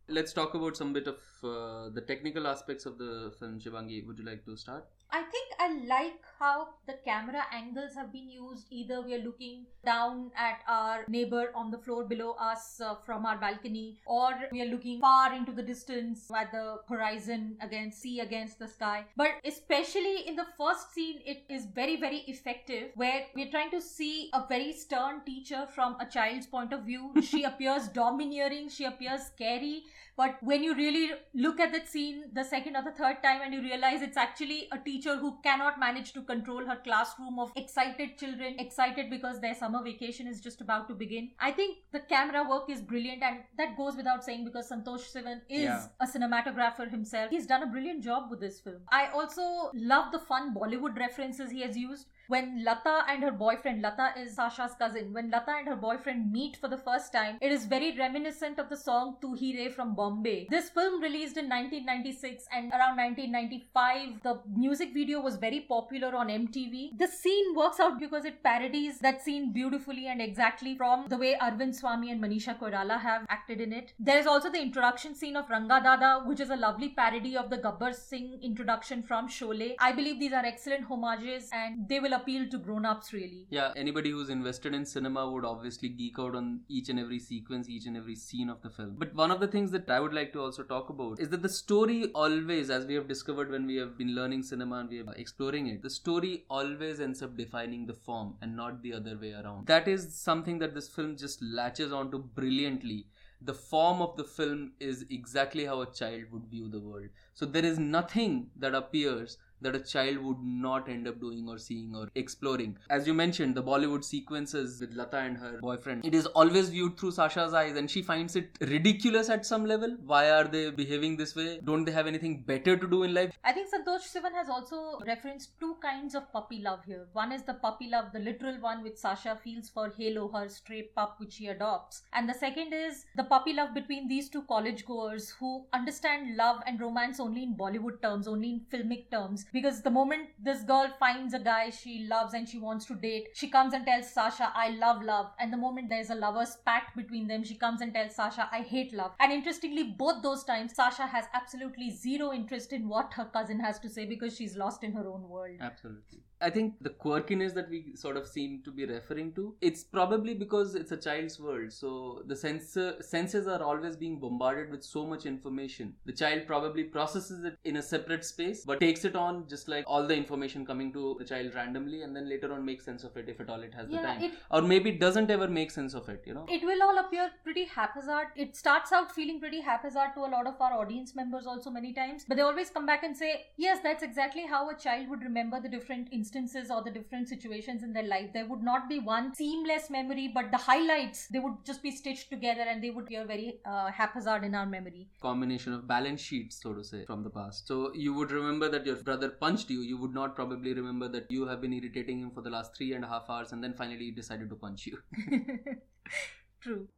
Let's 0.06 0.34
talk 0.34 0.54
about 0.54 0.76
some 0.76 0.92
bit 0.92 1.06
of 1.06 1.16
uh, 1.42 1.88
the 1.88 2.02
technical 2.06 2.46
aspects 2.46 2.84
of 2.84 2.98
the 2.98 3.32
film. 3.38 3.58
Shivangi, 3.58 4.06
would 4.06 4.18
you 4.18 4.24
like 4.24 4.44
to 4.44 4.56
start? 4.56 4.86
I 5.14 5.22
think 5.22 5.52
I 5.60 5.68
like 5.86 6.24
how 6.40 6.70
the 6.88 6.94
camera 7.04 7.44
angles 7.52 7.94
have 7.94 8.12
been 8.12 8.28
used. 8.28 8.66
Either 8.70 9.00
we 9.00 9.14
are 9.14 9.22
looking 9.22 9.66
down 9.84 10.32
at 10.36 10.58
our 10.66 11.04
neighbor 11.06 11.52
on 11.54 11.70
the 11.70 11.78
floor 11.78 12.02
below 12.04 12.32
us 12.32 12.80
uh, 12.80 12.96
from 12.96 13.24
our 13.24 13.38
balcony, 13.38 14.00
or 14.06 14.32
we 14.50 14.60
are 14.60 14.66
looking 14.66 15.00
far 15.00 15.32
into 15.32 15.52
the 15.52 15.62
distance 15.62 16.28
at 16.36 16.50
the 16.50 16.78
horizon 16.88 17.56
against 17.60 18.02
sea 18.02 18.18
against 18.18 18.58
the 18.58 18.66
sky. 18.66 19.04
But 19.16 19.34
especially 19.44 20.26
in 20.26 20.34
the 20.34 20.46
first 20.58 20.92
scene, 20.92 21.20
it 21.24 21.44
is 21.48 21.66
very, 21.66 21.94
very 21.94 22.24
effective 22.26 22.90
where 22.96 23.26
we're 23.36 23.52
trying 23.52 23.70
to 23.70 23.80
see 23.80 24.30
a 24.34 24.44
very 24.48 24.72
stern 24.72 25.20
teacher 25.24 25.68
from 25.72 25.96
a 26.00 26.06
child's 26.06 26.48
point 26.48 26.72
of 26.72 26.82
view. 26.82 27.12
she 27.22 27.44
appears 27.52 27.86
domineering, 27.86 28.68
she 28.68 28.84
appears 28.84 29.26
scary. 29.26 29.84
But 30.16 30.36
when 30.42 30.62
you 30.62 30.74
really 30.74 31.10
look 31.34 31.58
at 31.58 31.72
that 31.72 31.88
scene 31.88 32.24
the 32.32 32.44
second 32.44 32.76
or 32.76 32.82
the 32.82 32.92
third 32.92 33.22
time 33.22 33.40
and 33.42 33.52
you 33.52 33.60
realize 33.62 34.00
it's 34.00 34.16
actually 34.16 34.68
a 34.70 34.78
teacher 34.78 35.16
who 35.16 35.38
cannot 35.42 35.78
manage 35.80 36.12
to 36.12 36.22
control 36.22 36.64
her 36.64 36.76
classroom 36.84 37.38
of 37.38 37.50
excited 37.56 38.16
children, 38.18 38.54
excited 38.58 39.10
because 39.10 39.40
their 39.40 39.54
summer 39.54 39.82
vacation 39.82 40.26
is 40.28 40.40
just 40.40 40.60
about 40.60 40.88
to 40.88 40.94
begin. 40.94 41.30
I 41.40 41.50
think 41.50 41.78
the 41.92 42.00
camera 42.00 42.48
work 42.48 42.70
is 42.70 42.80
brilliant 42.80 43.22
and 43.22 43.38
that 43.58 43.76
goes 43.76 43.96
without 43.96 44.24
saying 44.24 44.44
because 44.44 44.70
Santosh 44.70 45.10
Sivan 45.12 45.40
is 45.48 45.62
Yeah. 45.64 45.86
a 46.00 46.06
cinematographer 46.06 46.88
himself. 46.90 47.30
He's 47.30 47.46
done 47.46 47.62
a 47.62 47.66
brilliant 47.66 48.04
job 48.04 48.30
with 48.30 48.40
this 48.40 48.60
film. 48.60 48.82
I 48.92 49.06
also 49.08 49.70
love 49.74 50.12
the 50.12 50.20
fun 50.20 50.54
Bollywood 50.54 50.96
references 50.98 51.50
he 51.50 51.62
has 51.62 51.76
used. 51.76 52.06
When 52.28 52.64
Lata 52.64 53.04
and 53.06 53.22
her 53.22 53.30
boyfriend, 53.30 53.82
Lata 53.82 54.12
is 54.18 54.34
Sasha's 54.34 54.74
cousin, 54.78 55.12
when 55.12 55.30
Lata 55.30 55.56
and 55.58 55.68
her 55.68 55.76
boyfriend 55.76 56.32
meet 56.32 56.56
for 56.56 56.68
the 56.68 56.78
first 56.78 57.12
time, 57.12 57.36
it 57.42 57.52
is 57.52 57.66
very 57.66 57.94
reminiscent 57.98 58.58
of 58.58 58.70
the 58.70 58.78
song 58.78 59.18
Tu 59.20 59.34
Hi 59.34 59.50
Re 59.58 59.68
from 59.68 59.94
Bombay. 60.04 60.46
This 60.50 60.68
film 60.68 61.02
released 61.02 61.38
in 61.38 61.48
1996 61.48 62.46
and 62.52 62.72
around 62.72 62.96
1995, 62.98 64.22
the 64.22 64.34
music 64.54 64.92
video 64.92 65.20
was 65.20 65.36
very 65.36 65.60
popular 65.60 66.14
on 66.14 66.28
MTV. 66.28 66.98
The 66.98 67.08
scene 67.08 67.54
works 67.54 67.80
out 67.80 67.98
because 67.98 68.26
it 68.26 68.42
parodies 68.42 68.98
that 68.98 69.22
scene 69.22 69.52
beautifully 69.52 70.08
and 70.08 70.20
exactly 70.20 70.76
from 70.76 71.06
the 71.08 71.16
way 71.16 71.36
Arvind 71.40 71.74
Swamy 71.80 72.10
and 72.12 72.22
Manisha 72.22 72.58
Koirala 72.58 73.00
have 73.00 73.24
acted 73.30 73.62
in 73.62 73.72
it. 73.72 73.94
There 73.98 74.18
is 74.18 74.26
also 74.26 74.50
the 74.50 74.60
introduction 74.60 75.14
scene 75.14 75.36
of 75.36 75.48
Ranga 75.48 75.80
Dada, 75.82 76.22
which 76.26 76.40
is 76.40 76.50
a 76.50 76.56
lovely 76.56 76.90
parody 76.90 77.34
of 77.36 77.48
the 77.48 77.58
Gabbar 77.58 77.94
Singh 77.94 78.40
introduction 78.42 79.02
from 79.02 79.28
Sholay. 79.28 79.74
I 79.78 79.92
believe 79.92 80.20
these 80.20 80.34
are 80.34 80.44
excellent 80.44 80.84
homages 80.84 81.48
and 81.52 81.88
they 81.88 82.00
will 82.00 82.12
appeal 82.12 82.46
to 82.50 82.58
grown-ups 82.58 83.12
really. 83.14 83.46
Yeah, 83.48 83.72
anybody 83.74 84.10
who's 84.10 84.28
invested 84.28 84.74
in 84.74 84.84
cinema 84.84 85.30
would 85.30 85.46
obviously 85.46 85.88
geek 85.88 86.18
out 86.18 86.34
on 86.34 86.60
each 86.68 86.90
and 86.90 87.00
every 87.00 87.18
sequence, 87.18 87.70
each 87.70 87.86
and 87.86 87.96
every 87.96 88.16
scene 88.16 88.50
of 88.50 88.60
the 88.60 88.70
film. 88.70 88.96
But 88.98 89.14
one 89.14 89.30
of 89.30 89.40
the 89.40 89.48
things 89.48 89.70
that 89.70 89.86
I 89.94 90.00
would 90.00 90.14
like 90.14 90.32
to 90.32 90.40
also 90.42 90.64
talk 90.64 90.88
about 90.90 91.20
is 91.20 91.28
that 91.28 91.42
the 91.42 91.48
story 91.48 92.10
always, 92.14 92.68
as 92.68 92.84
we 92.84 92.94
have 92.94 93.06
discovered 93.06 93.50
when 93.50 93.66
we 93.66 93.76
have 93.76 93.96
been 93.96 94.14
learning 94.14 94.42
cinema 94.42 94.78
and 94.78 94.88
we 94.88 95.00
are 95.00 95.14
exploring 95.14 95.68
it, 95.68 95.82
the 95.82 95.90
story 95.90 96.44
always 96.50 97.00
ends 97.00 97.22
up 97.22 97.36
defining 97.36 97.86
the 97.86 97.94
form 97.94 98.34
and 98.42 98.56
not 98.56 98.82
the 98.82 98.92
other 98.92 99.16
way 99.16 99.32
around. 99.32 99.68
That 99.68 99.86
is 99.86 100.12
something 100.12 100.58
that 100.58 100.74
this 100.74 100.88
film 100.88 101.16
just 101.16 101.40
latches 101.42 101.92
onto 101.92 102.18
brilliantly. 102.18 103.06
The 103.40 103.54
form 103.54 104.02
of 104.02 104.16
the 104.16 104.24
film 104.24 104.72
is 104.80 105.04
exactly 105.10 105.64
how 105.64 105.82
a 105.82 105.92
child 105.92 106.24
would 106.32 106.46
view 106.46 106.68
the 106.68 106.80
world. 106.80 107.10
So 107.34 107.46
there 107.46 107.64
is 107.64 107.78
nothing 107.78 108.50
that 108.56 108.74
appears 108.74 109.38
that 109.64 109.74
a 109.74 109.80
child 109.80 110.18
would 110.18 110.42
not 110.42 110.88
end 110.88 111.08
up 111.08 111.20
doing 111.20 111.48
or 111.48 111.58
seeing 111.58 111.94
or 111.94 112.08
exploring. 112.14 112.76
As 112.90 113.06
you 113.06 113.14
mentioned, 113.14 113.54
the 113.54 113.62
Bollywood 113.62 114.04
sequences 114.04 114.80
with 114.80 114.94
Lata 114.94 115.18
and 115.18 115.36
her 115.36 115.58
boyfriend, 115.60 116.04
it 116.04 116.14
is 116.14 116.26
always 116.26 116.68
viewed 116.68 116.98
through 116.98 117.10
Sasha's 117.12 117.54
eyes 117.54 117.76
and 117.76 117.90
she 117.90 118.02
finds 118.02 118.36
it 118.36 118.50
ridiculous 118.60 119.28
at 119.28 119.44
some 119.44 119.66
level. 119.66 119.96
Why 120.04 120.30
are 120.30 120.44
they 120.44 120.70
behaving 120.70 121.16
this 121.16 121.34
way? 121.34 121.60
Don't 121.64 121.84
they 121.84 121.92
have 121.92 122.06
anything 122.06 122.42
better 122.42 122.76
to 122.76 122.86
do 122.86 123.02
in 123.02 123.14
life? 123.14 123.32
I 123.44 123.52
think 123.52 123.68
Santosh 123.72 124.12
Sivan 124.14 124.34
has 124.34 124.48
also 124.48 125.00
referenced 125.06 125.58
two 125.58 125.76
kinds 125.82 126.14
of 126.14 126.30
puppy 126.32 126.60
love 126.60 126.80
here. 126.86 127.06
One 127.12 127.32
is 127.32 127.42
the 127.42 127.54
puppy 127.54 127.88
love, 127.88 128.12
the 128.12 128.18
literal 128.20 128.60
one 128.60 128.82
which 128.82 128.96
Sasha 128.96 129.38
feels 129.42 129.68
for 129.68 129.92
Halo, 129.96 130.28
her 130.28 130.48
stray 130.48 130.82
pup 130.94 131.16
which 131.18 131.34
she 131.34 131.48
adopts. 131.48 132.02
And 132.12 132.28
the 132.28 132.34
second 132.34 132.72
is 132.72 133.04
the 133.16 133.24
puppy 133.24 133.52
love 133.52 133.74
between 133.74 134.08
these 134.08 134.28
two 134.28 134.42
college 134.42 134.84
goers 134.84 135.30
who 135.38 135.64
understand 135.72 136.36
love 136.36 136.60
and 136.66 136.80
romance 136.80 137.20
only 137.20 137.42
in 137.42 137.54
Bollywood 137.54 138.02
terms, 138.02 138.28
only 138.28 138.50
in 138.50 138.60
filmic 138.72 139.10
terms. 139.10 139.46
Because 139.54 139.82
the 139.82 139.90
moment 139.90 140.30
this 140.42 140.62
girl 140.62 140.88
finds 140.98 141.32
a 141.32 141.38
guy 141.38 141.70
she 141.70 142.08
loves 142.08 142.34
and 142.34 142.48
she 142.48 142.58
wants 142.58 142.86
to 142.86 142.96
date, 142.96 143.28
she 143.34 143.48
comes 143.48 143.72
and 143.72 143.86
tells 143.86 144.12
Sasha, 144.12 144.50
I 144.52 144.70
love 144.70 145.00
love. 145.00 145.30
And 145.38 145.52
the 145.52 145.56
moment 145.56 145.88
there's 145.88 146.10
a 146.10 146.16
lover's 146.16 146.56
pact 146.66 146.96
between 146.96 147.28
them, 147.28 147.44
she 147.44 147.54
comes 147.54 147.80
and 147.80 147.94
tells 147.94 148.16
Sasha, 148.16 148.48
I 148.50 148.62
hate 148.62 148.92
love. 148.92 149.12
And 149.20 149.32
interestingly, 149.32 149.84
both 149.84 150.24
those 150.24 150.42
times, 150.42 150.74
Sasha 150.74 151.06
has 151.06 151.26
absolutely 151.34 151.90
zero 151.90 152.32
interest 152.32 152.72
in 152.72 152.88
what 152.88 153.14
her 153.14 153.26
cousin 153.26 153.60
has 153.60 153.78
to 153.78 153.88
say 153.88 154.04
because 154.04 154.36
she's 154.36 154.56
lost 154.56 154.82
in 154.82 154.92
her 154.92 155.06
own 155.06 155.28
world. 155.28 155.58
Absolutely. 155.60 156.24
I 156.40 156.50
think 156.50 156.74
the 156.82 156.90
quirkiness 156.90 157.54
that 157.54 157.70
we 157.70 157.94
sort 157.96 158.18
of 158.18 158.26
seem 158.26 158.60
to 158.64 158.70
be 158.70 158.84
referring 158.84 159.32
to, 159.34 159.54
it's 159.62 159.82
probably 159.82 160.34
because 160.34 160.74
it's 160.74 160.92
a 160.92 160.96
child's 160.96 161.40
world. 161.40 161.72
So 161.72 162.22
the 162.26 162.36
sensor, 162.36 162.96
senses 163.00 163.46
are 163.46 163.62
always 163.62 163.96
being 163.96 164.18
bombarded 164.18 164.70
with 164.70 164.84
so 164.84 165.06
much 165.06 165.24
information. 165.24 165.94
The 166.04 166.12
child 166.12 166.42
probably 166.46 166.84
processes 166.84 167.44
it 167.44 167.56
in 167.64 167.76
a 167.76 167.82
separate 167.82 168.24
space, 168.24 168.64
but 168.66 168.80
takes 168.80 169.06
it 169.06 169.16
on 169.16 169.43
just 169.48 169.68
like 169.68 169.84
all 169.86 170.06
the 170.06 170.14
information 170.16 170.64
coming 170.66 170.92
to 170.92 171.16
the 171.18 171.24
child 171.24 171.54
randomly 171.54 172.02
and 172.02 172.14
then 172.16 172.28
later 172.28 172.52
on 172.52 172.64
make 172.64 172.80
sense 172.82 173.04
of 173.04 173.16
it 173.16 173.28
if 173.28 173.40
at 173.40 173.48
all 173.50 173.62
it 173.62 173.74
has 173.74 173.88
the 173.88 173.98
time. 173.98 174.22
it- 174.22 174.32
or 174.50 174.62
maybe 174.62 174.90
it 174.90 175.00
doesn't 175.00 175.30
ever 175.30 175.48
make 175.48 175.70
sense 175.70 175.94
of 175.94 176.08
it, 176.08 176.22
you 176.26 176.34
know? 176.34 176.46
It 176.48 176.62
will 176.64 176.82
all 176.82 176.98
appear 176.98 177.30
pretty 177.42 177.64
haphazard. 177.64 178.28
It 178.36 178.56
starts 178.56 178.92
out 178.92 179.12
feeling 179.12 179.40
pretty 179.40 179.60
haphazard 179.60 180.10
to 180.14 180.20
a 180.20 180.30
lot 180.36 180.46
of 180.46 180.60
our 180.60 180.72
audience 180.72 181.14
members 181.14 181.46
also 181.46 181.70
many 181.70 181.92
times, 181.92 182.24
but 182.28 182.36
they 182.36 182.42
always 182.42 182.70
come 182.70 182.86
back 182.86 183.02
and 183.04 183.16
say, 183.16 183.46
yes, 183.56 183.78
that's 183.82 184.02
exactly 184.02 184.46
how 184.46 184.68
a 184.70 184.76
child 184.76 185.08
would 185.08 185.22
remember 185.22 185.60
the 185.60 185.68
different 185.68 186.08
instances 186.12 186.70
or 186.70 186.82
the 186.82 186.90
different 186.90 187.28
situations 187.28 187.82
in 187.82 187.92
their 187.92 188.02
life. 188.04 188.30
There 188.32 188.46
would 188.46 188.62
not 188.62 188.88
be 188.88 188.98
one 188.98 189.34
seamless 189.34 189.90
memory, 189.90 190.28
but 190.34 190.50
the 190.50 190.56
highlights, 190.58 191.26
they 191.28 191.38
would 191.38 191.64
just 191.64 191.82
be 191.82 191.90
stitched 191.90 192.30
together 192.30 192.62
and 192.62 192.82
they 192.82 192.90
would 192.90 193.04
appear 193.04 193.24
very 193.26 193.58
uh, 193.66 193.90
haphazard 193.90 194.44
in 194.44 194.54
our 194.54 194.66
memory. 194.66 195.08
combination 195.20 195.72
of 195.72 195.86
balance 195.86 196.20
sheets, 196.20 196.60
so 196.62 196.72
to 196.74 196.82
say, 196.84 197.04
from 197.04 197.22
the 197.22 197.30
past. 197.30 197.66
So 197.68 197.92
you 197.94 198.14
would 198.14 198.30
remember 198.30 198.68
that 198.68 198.86
your 198.86 198.96
brother 198.96 199.23
punched 199.30 199.70
you. 199.70 199.80
You 199.80 199.96
would 199.98 200.14
not 200.14 200.34
probably 200.34 200.74
remember 200.74 201.08
that 201.08 201.30
you 201.30 201.46
have 201.46 201.60
been 201.60 201.72
irritating 201.72 202.20
him 202.20 202.30
for 202.30 202.40
the 202.40 202.50
last 202.50 202.76
three 202.76 202.92
and 202.94 203.04
a 203.04 203.08
half 203.08 203.28
hours, 203.28 203.52
and 203.52 203.62
then 203.62 203.74
finally 203.74 204.06
he 204.06 204.10
decided 204.10 204.50
to 204.50 204.56
punch 204.56 204.86
you. 204.86 204.98
True. 206.60 206.88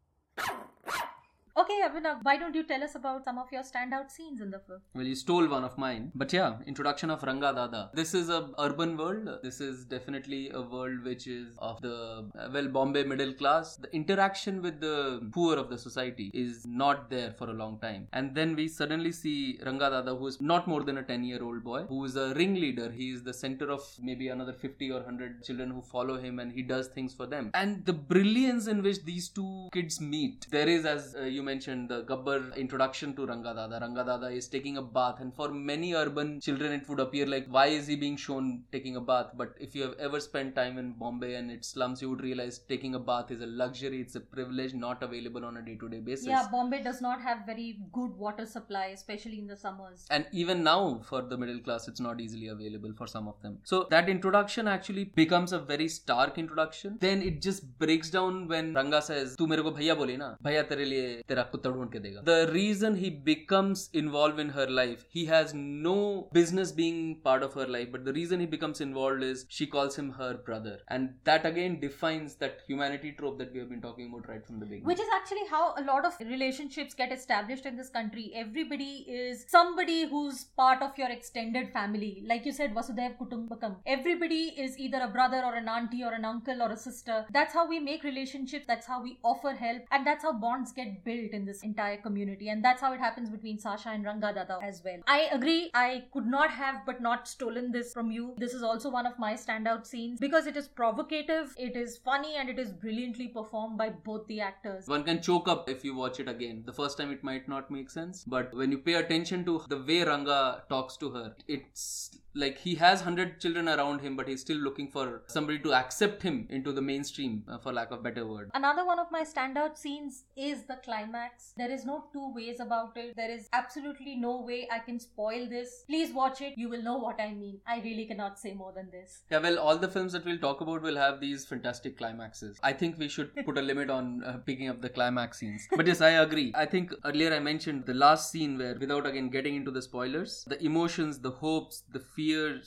Okay, 1.58 1.80
Abhinav, 1.82 2.18
why 2.22 2.36
don't 2.36 2.54
you 2.54 2.64
tell 2.64 2.82
us 2.84 2.96
about 2.96 3.24
some 3.24 3.38
of 3.38 3.50
your 3.50 3.62
standout 3.62 4.10
scenes 4.10 4.42
in 4.42 4.50
the 4.50 4.58
film? 4.58 4.78
Well, 4.94 5.06
you 5.06 5.14
stole 5.14 5.48
one 5.48 5.64
of 5.64 5.78
mine. 5.78 6.12
But 6.14 6.30
yeah, 6.30 6.56
introduction 6.66 7.08
of 7.08 7.22
Ranga 7.22 7.50
Dada. 7.54 7.90
This 7.94 8.12
is 8.12 8.28
a 8.28 8.50
urban 8.58 8.98
world. 8.98 9.26
This 9.42 9.62
is 9.62 9.86
definitely 9.86 10.50
a 10.50 10.60
world 10.60 11.02
which 11.02 11.26
is 11.26 11.46
of 11.56 11.80
the 11.80 12.26
uh, 12.38 12.50
well 12.52 12.68
Bombay 12.68 13.04
middle 13.04 13.32
class. 13.32 13.76
The 13.76 13.90
interaction 13.96 14.60
with 14.60 14.80
the 14.80 15.30
poor 15.32 15.56
of 15.56 15.70
the 15.70 15.78
society 15.78 16.30
is 16.34 16.66
not 16.66 17.08
there 17.08 17.32
for 17.38 17.48
a 17.48 17.54
long 17.54 17.78
time. 17.78 18.06
And 18.12 18.34
then 18.34 18.54
we 18.54 18.68
suddenly 18.68 19.12
see 19.12 19.58
Ranga 19.64 19.88
Dada, 19.88 20.14
who 20.14 20.26
is 20.26 20.42
not 20.42 20.68
more 20.68 20.82
than 20.82 20.98
a 20.98 21.04
10 21.04 21.24
year 21.24 21.42
old 21.42 21.64
boy, 21.64 21.84
who 21.84 22.04
is 22.04 22.16
a 22.16 22.34
ringleader. 22.34 22.90
He 22.90 23.12
is 23.12 23.22
the 23.22 23.32
center 23.32 23.70
of 23.70 23.80
maybe 24.02 24.28
another 24.28 24.52
50 24.52 24.90
or 24.90 24.96
100 24.96 25.42
children 25.42 25.70
who 25.70 25.80
follow 25.80 26.18
him 26.18 26.38
and 26.38 26.52
he 26.52 26.60
does 26.60 26.88
things 26.88 27.14
for 27.14 27.24
them. 27.24 27.50
And 27.54 27.86
the 27.86 27.94
brilliance 27.94 28.66
in 28.66 28.82
which 28.82 29.02
these 29.04 29.30
two 29.30 29.70
kids 29.72 30.02
meet. 30.02 30.46
There 30.50 30.68
is, 30.68 30.84
as 30.84 31.16
uh, 31.18 31.22
you 31.22 31.45
mentioned, 31.48 31.88
the 31.94 31.98
Gabbar 32.11 32.38
introduction 32.64 33.14
to 33.18 33.26
Ranga 33.30 33.54
Dada. 33.61 33.78
Ranga 33.85 34.04
Dada 34.11 34.28
is 34.40 34.48
taking 34.56 34.76
a 34.82 34.85
bath, 34.98 35.20
and 35.26 35.35
for 35.40 35.48
many 35.72 35.90
urban 36.02 36.30
children, 36.48 36.72
it 36.78 36.88
would 36.90 37.02
appear 37.06 37.26
like, 37.35 37.48
why 37.59 37.66
is 37.78 37.87
he 37.92 37.96
being 38.04 38.18
shown 38.26 38.50
taking 38.76 38.96
a 39.02 39.04
bath? 39.12 39.30
But 39.42 39.54
if 39.68 39.74
you 39.80 39.82
have 39.88 39.96
ever 40.09 40.20
spent 40.28 40.54
time 40.61 40.78
in 40.85 40.92
Bombay 41.04 41.32
and 41.40 41.50
its 41.56 41.72
slums, 41.76 42.02
you 42.06 42.11
would 42.12 42.24
realize 42.28 42.59
taking 42.74 42.94
a 42.94 43.02
bath 43.12 43.30
is 43.30 43.42
a 43.48 43.50
luxury, 43.64 44.00
it's 44.06 44.20
a 44.22 44.24
privilege 44.38 44.74
not 44.87 45.02
available 45.11 45.44
on 45.52 45.56
a 45.62 45.64
day 45.70 45.76
to 45.85 45.88
day 45.96 46.02
basis. 46.11 46.26
Yeah, 46.35 46.46
Bombay 46.56 46.82
does 46.90 47.00
not 47.09 47.26
have 47.30 47.46
very 47.52 47.68
good 48.00 48.16
water 48.26 48.46
supply, 48.56 48.87
especially 49.00 49.38
in 49.44 49.46
the 49.54 49.61
summers. 49.66 50.06
and 50.11 50.26
even 50.42 50.62
now 50.62 50.80
for 51.09 51.20
the 51.30 51.37
middle 51.42 51.59
class 51.66 51.88
it's 51.90 52.02
not 52.06 52.20
easily 52.24 52.48
available 52.48 52.92
for 53.00 53.06
some 53.14 53.26
of 53.32 53.40
them 53.42 53.54
so 53.70 53.87
that 53.90 54.09
introduction 54.14 54.68
actually 54.74 55.04
becomes 55.20 55.52
a 55.52 55.59
very 55.72 55.88
stark 55.96 56.38
introduction 56.42 56.96
then 57.00 57.22
it 57.22 57.40
just 57.46 57.62
breaks 57.85 58.11
down 58.16 58.46
when 58.52 58.72
ranga 58.78 59.00
says 59.09 59.35
tu 59.40 59.46
mere 59.52 59.62
ko 59.68 59.72
bhaiya 59.78 60.18
na 60.22 60.28
bhaiya 60.48 60.62
tere 60.70 60.87
liye 60.92 61.06
तेरा 61.36 61.41
तेरा 61.41 61.49
कुत्ता 61.51 61.69
ढूंढ 61.75 61.91
के 61.91 61.99
देगा 62.05 62.23
the 62.31 62.39
reason 62.53 62.97
he 63.03 63.10
becomes 63.31 63.89
involved 64.03 64.39
in 64.45 64.49
her 64.57 64.67
life 64.81 65.05
he 65.17 65.25
has 65.31 65.53
no 65.60 65.97
business 66.39 66.71
being 66.81 67.01
part 67.29 67.43
of 67.47 67.53
her 67.62 67.67
life 67.75 67.91
but 67.95 68.05
the 68.10 68.13
reason 68.19 68.45
he 68.45 68.49
becomes 68.55 68.81
involved 68.88 69.23
is 69.29 69.45
she 69.57 69.67
calls 69.75 69.97
him 70.01 70.12
her 70.19 70.31
brother 70.49 70.75
and 70.97 71.13
that 71.31 71.45
again 71.51 71.79
defines 71.86 72.36
that 72.45 72.62
humanity 72.67 73.13
trope 73.21 73.38
that 73.43 73.53
we 73.53 73.63
have 73.63 73.69
been 73.75 73.84
talking 73.88 74.12
about 74.12 74.29
right 74.34 74.45
from 74.45 74.60
the 74.60 74.65
beginning 74.65 74.89
Which 74.91 74.99
is 74.99 75.12
actually 75.19 75.45
how 75.49 75.73
a 75.77 75.84
lot 75.84 76.05
of 76.05 76.19
relationships 76.34 76.93
get 76.93 77.12
established 77.12 77.65
in 77.65 77.77
this 77.77 77.89
country. 77.89 78.31
Everybody 78.36 79.05
is 79.07 79.45
somebody 79.47 80.07
who's 80.07 80.43
part 80.62 80.81
of 80.81 80.97
your 80.97 81.10
extended 81.10 81.71
family. 81.73 82.23
Like 82.31 82.45
you 82.45 82.51
said, 82.51 82.75
Vasudev 82.75 83.17
Kutumbakam. 83.17 83.75
Everybody 83.86 84.41
is 84.65 84.77
either 84.77 85.01
a 85.01 85.07
brother 85.07 85.41
or 85.49 85.55
an 85.55 85.67
auntie 85.67 86.03
or 86.03 86.13
an 86.13 86.25
uncle 86.25 86.62
or 86.62 86.69
a 86.71 86.77
sister. 86.77 87.25
That's 87.31 87.53
how 87.53 87.67
we 87.67 87.79
make 87.79 88.03
relationships. 88.03 88.65
That's 88.67 88.86
how 88.86 89.01
we 89.03 89.17
offer 89.23 89.51
help. 89.51 89.84
And 89.91 90.05
that's 90.05 90.23
how 90.23 90.34
bonds 90.34 90.71
get 90.71 91.03
built 91.03 91.24
in 91.32 91.44
this 91.44 91.62
entire 91.62 91.96
community. 91.96 92.48
And 92.48 92.64
that's 92.64 92.80
how 92.80 92.92
it 92.92 93.00
happens 93.00 93.30
between 93.30 93.58
Sasha 93.58 93.90
and 93.90 94.04
Ranga 94.04 94.32
Dada 94.34 94.58
as 94.62 94.82
well. 94.84 94.98
I 95.06 95.28
agree. 95.32 95.70
I 95.74 96.04
could 96.12 96.26
not 96.26 96.50
have 96.50 96.84
but 96.86 97.00
not 97.00 97.28
stolen 97.28 97.72
this 97.72 97.92
from 97.92 98.10
you. 98.10 98.34
This 98.38 98.54
is 98.54 98.62
also 98.62 98.90
one 98.90 99.06
of 99.06 99.18
my 99.18 99.34
standout 99.34 99.86
scenes 99.86 100.20
because 100.20 100.46
it 100.46 100.56
is 100.56 100.68
provocative, 100.68 101.54
it 101.58 101.76
is 101.76 101.96
funny, 101.98 102.36
and 102.36 102.48
it 102.48 102.58
is 102.58 102.72
brilliantly 102.72 103.28
performed 103.28 103.78
by 103.78 103.90
both 103.90 104.26
the 104.26 104.40
actors. 104.40 104.86
one 104.86 105.04
can 105.04 105.20
choke 105.20 105.48
up 105.48 105.68
if 105.68 105.84
you 105.84 105.94
watch 105.94 106.18
it 106.20 106.28
again 106.28 106.62
the 106.66 106.72
first 106.72 106.98
time 106.98 107.10
it 107.10 107.22
might 107.22 107.48
not 107.48 107.70
make 107.70 107.90
sense 107.90 108.24
but 108.24 108.54
when 108.54 108.70
you 108.72 108.78
pay 108.78 108.94
attention 108.94 109.44
to 109.44 109.54
the 109.68 109.78
way 109.88 110.02
ranga 110.04 110.62
talks 110.68 110.96
to 110.96 111.10
her 111.10 111.34
it's 111.48 112.18
like 112.37 112.59
he 112.59 112.75
has 112.77 113.01
100 113.01 113.40
children 113.40 113.68
around 113.68 114.01
him 114.01 114.16
but 114.16 114.29
he's 114.29 114.40
still 114.42 114.57
looking 114.59 114.88
for 114.90 115.22
somebody 115.27 115.59
to 115.59 115.72
accept 115.75 116.22
him 116.22 116.46
into 116.51 116.72
the 116.72 116.83
mainstream 116.83 117.42
uh, 117.49 117.59
for 117.59 117.72
lack 117.72 117.90
of 117.90 118.03
better 118.03 118.27
word 118.27 118.51
Another 118.55 118.85
one 118.85 118.99
of 118.99 119.11
my 119.11 119.22
standout 119.25 119.77
scenes 119.79 120.25
is 120.37 120.64
the 120.64 120.77
climax. 120.85 121.53
There 121.57 121.70
is 121.70 121.85
no 121.85 122.05
two 122.12 122.33
ways 122.35 122.61
about 122.61 122.96
it. 122.96 123.14
There 123.16 123.31
is 123.31 123.49
absolutely 123.53 124.16
no 124.16 124.40
way 124.42 124.68
I 124.70 124.79
can 124.81 124.99
spoil 125.01 125.49
this. 125.49 125.85
Please 125.87 126.12
watch 126.12 126.40
it. 126.40 126.55
You 126.57 126.68
will 126.68 126.83
know 126.83 126.96
what 126.96 127.20
I 127.20 127.33
mean. 127.33 127.59
I 127.66 127.81
really 127.81 128.05
cannot 128.07 128.38
say 128.38 128.53
more 128.55 128.72
than 128.72 128.90
this. 128.90 129.22
yeah 129.31 129.38
well 129.38 129.59
all 129.59 129.79
the 129.79 129.88
films 129.88 130.12
that 130.12 130.25
we'll 130.25 130.38
talk 130.38 130.61
about 130.61 130.83
will 130.83 130.96
have 130.96 131.20
these 131.20 131.44
fantastic 131.51 131.96
climaxes 131.99 132.59
i 132.62 132.72
think 132.72 132.99
we 132.99 133.09
should 133.14 133.31
put 133.46 133.59
a 133.59 133.62
limit 133.62 133.90
on 133.90 134.22
uh, 134.25 134.33
picking 134.49 134.68
up 134.72 134.81
the 134.83 134.88
climax 134.88 135.38
scenes 135.40 135.66
but 135.77 135.87
yes 135.90 136.01
i 136.01 136.11
agree 136.22 136.46
i 136.55 136.66
think 136.75 136.92
earlier 137.05 137.33
i 137.35 137.38
mentioned 137.38 137.85
the 137.87 137.94
last 137.94 138.31
scene 138.31 138.57
where 138.59 138.77
without 138.85 139.07
again 139.07 139.29
getting 139.37 139.57
into 139.61 139.70
the 139.70 139.83
spoilers 139.83 140.35
the 140.55 140.59
emotions 140.70 141.18
the 141.20 141.31
hopes 141.31 141.83
the 141.92 142.01
fears 142.01 142.25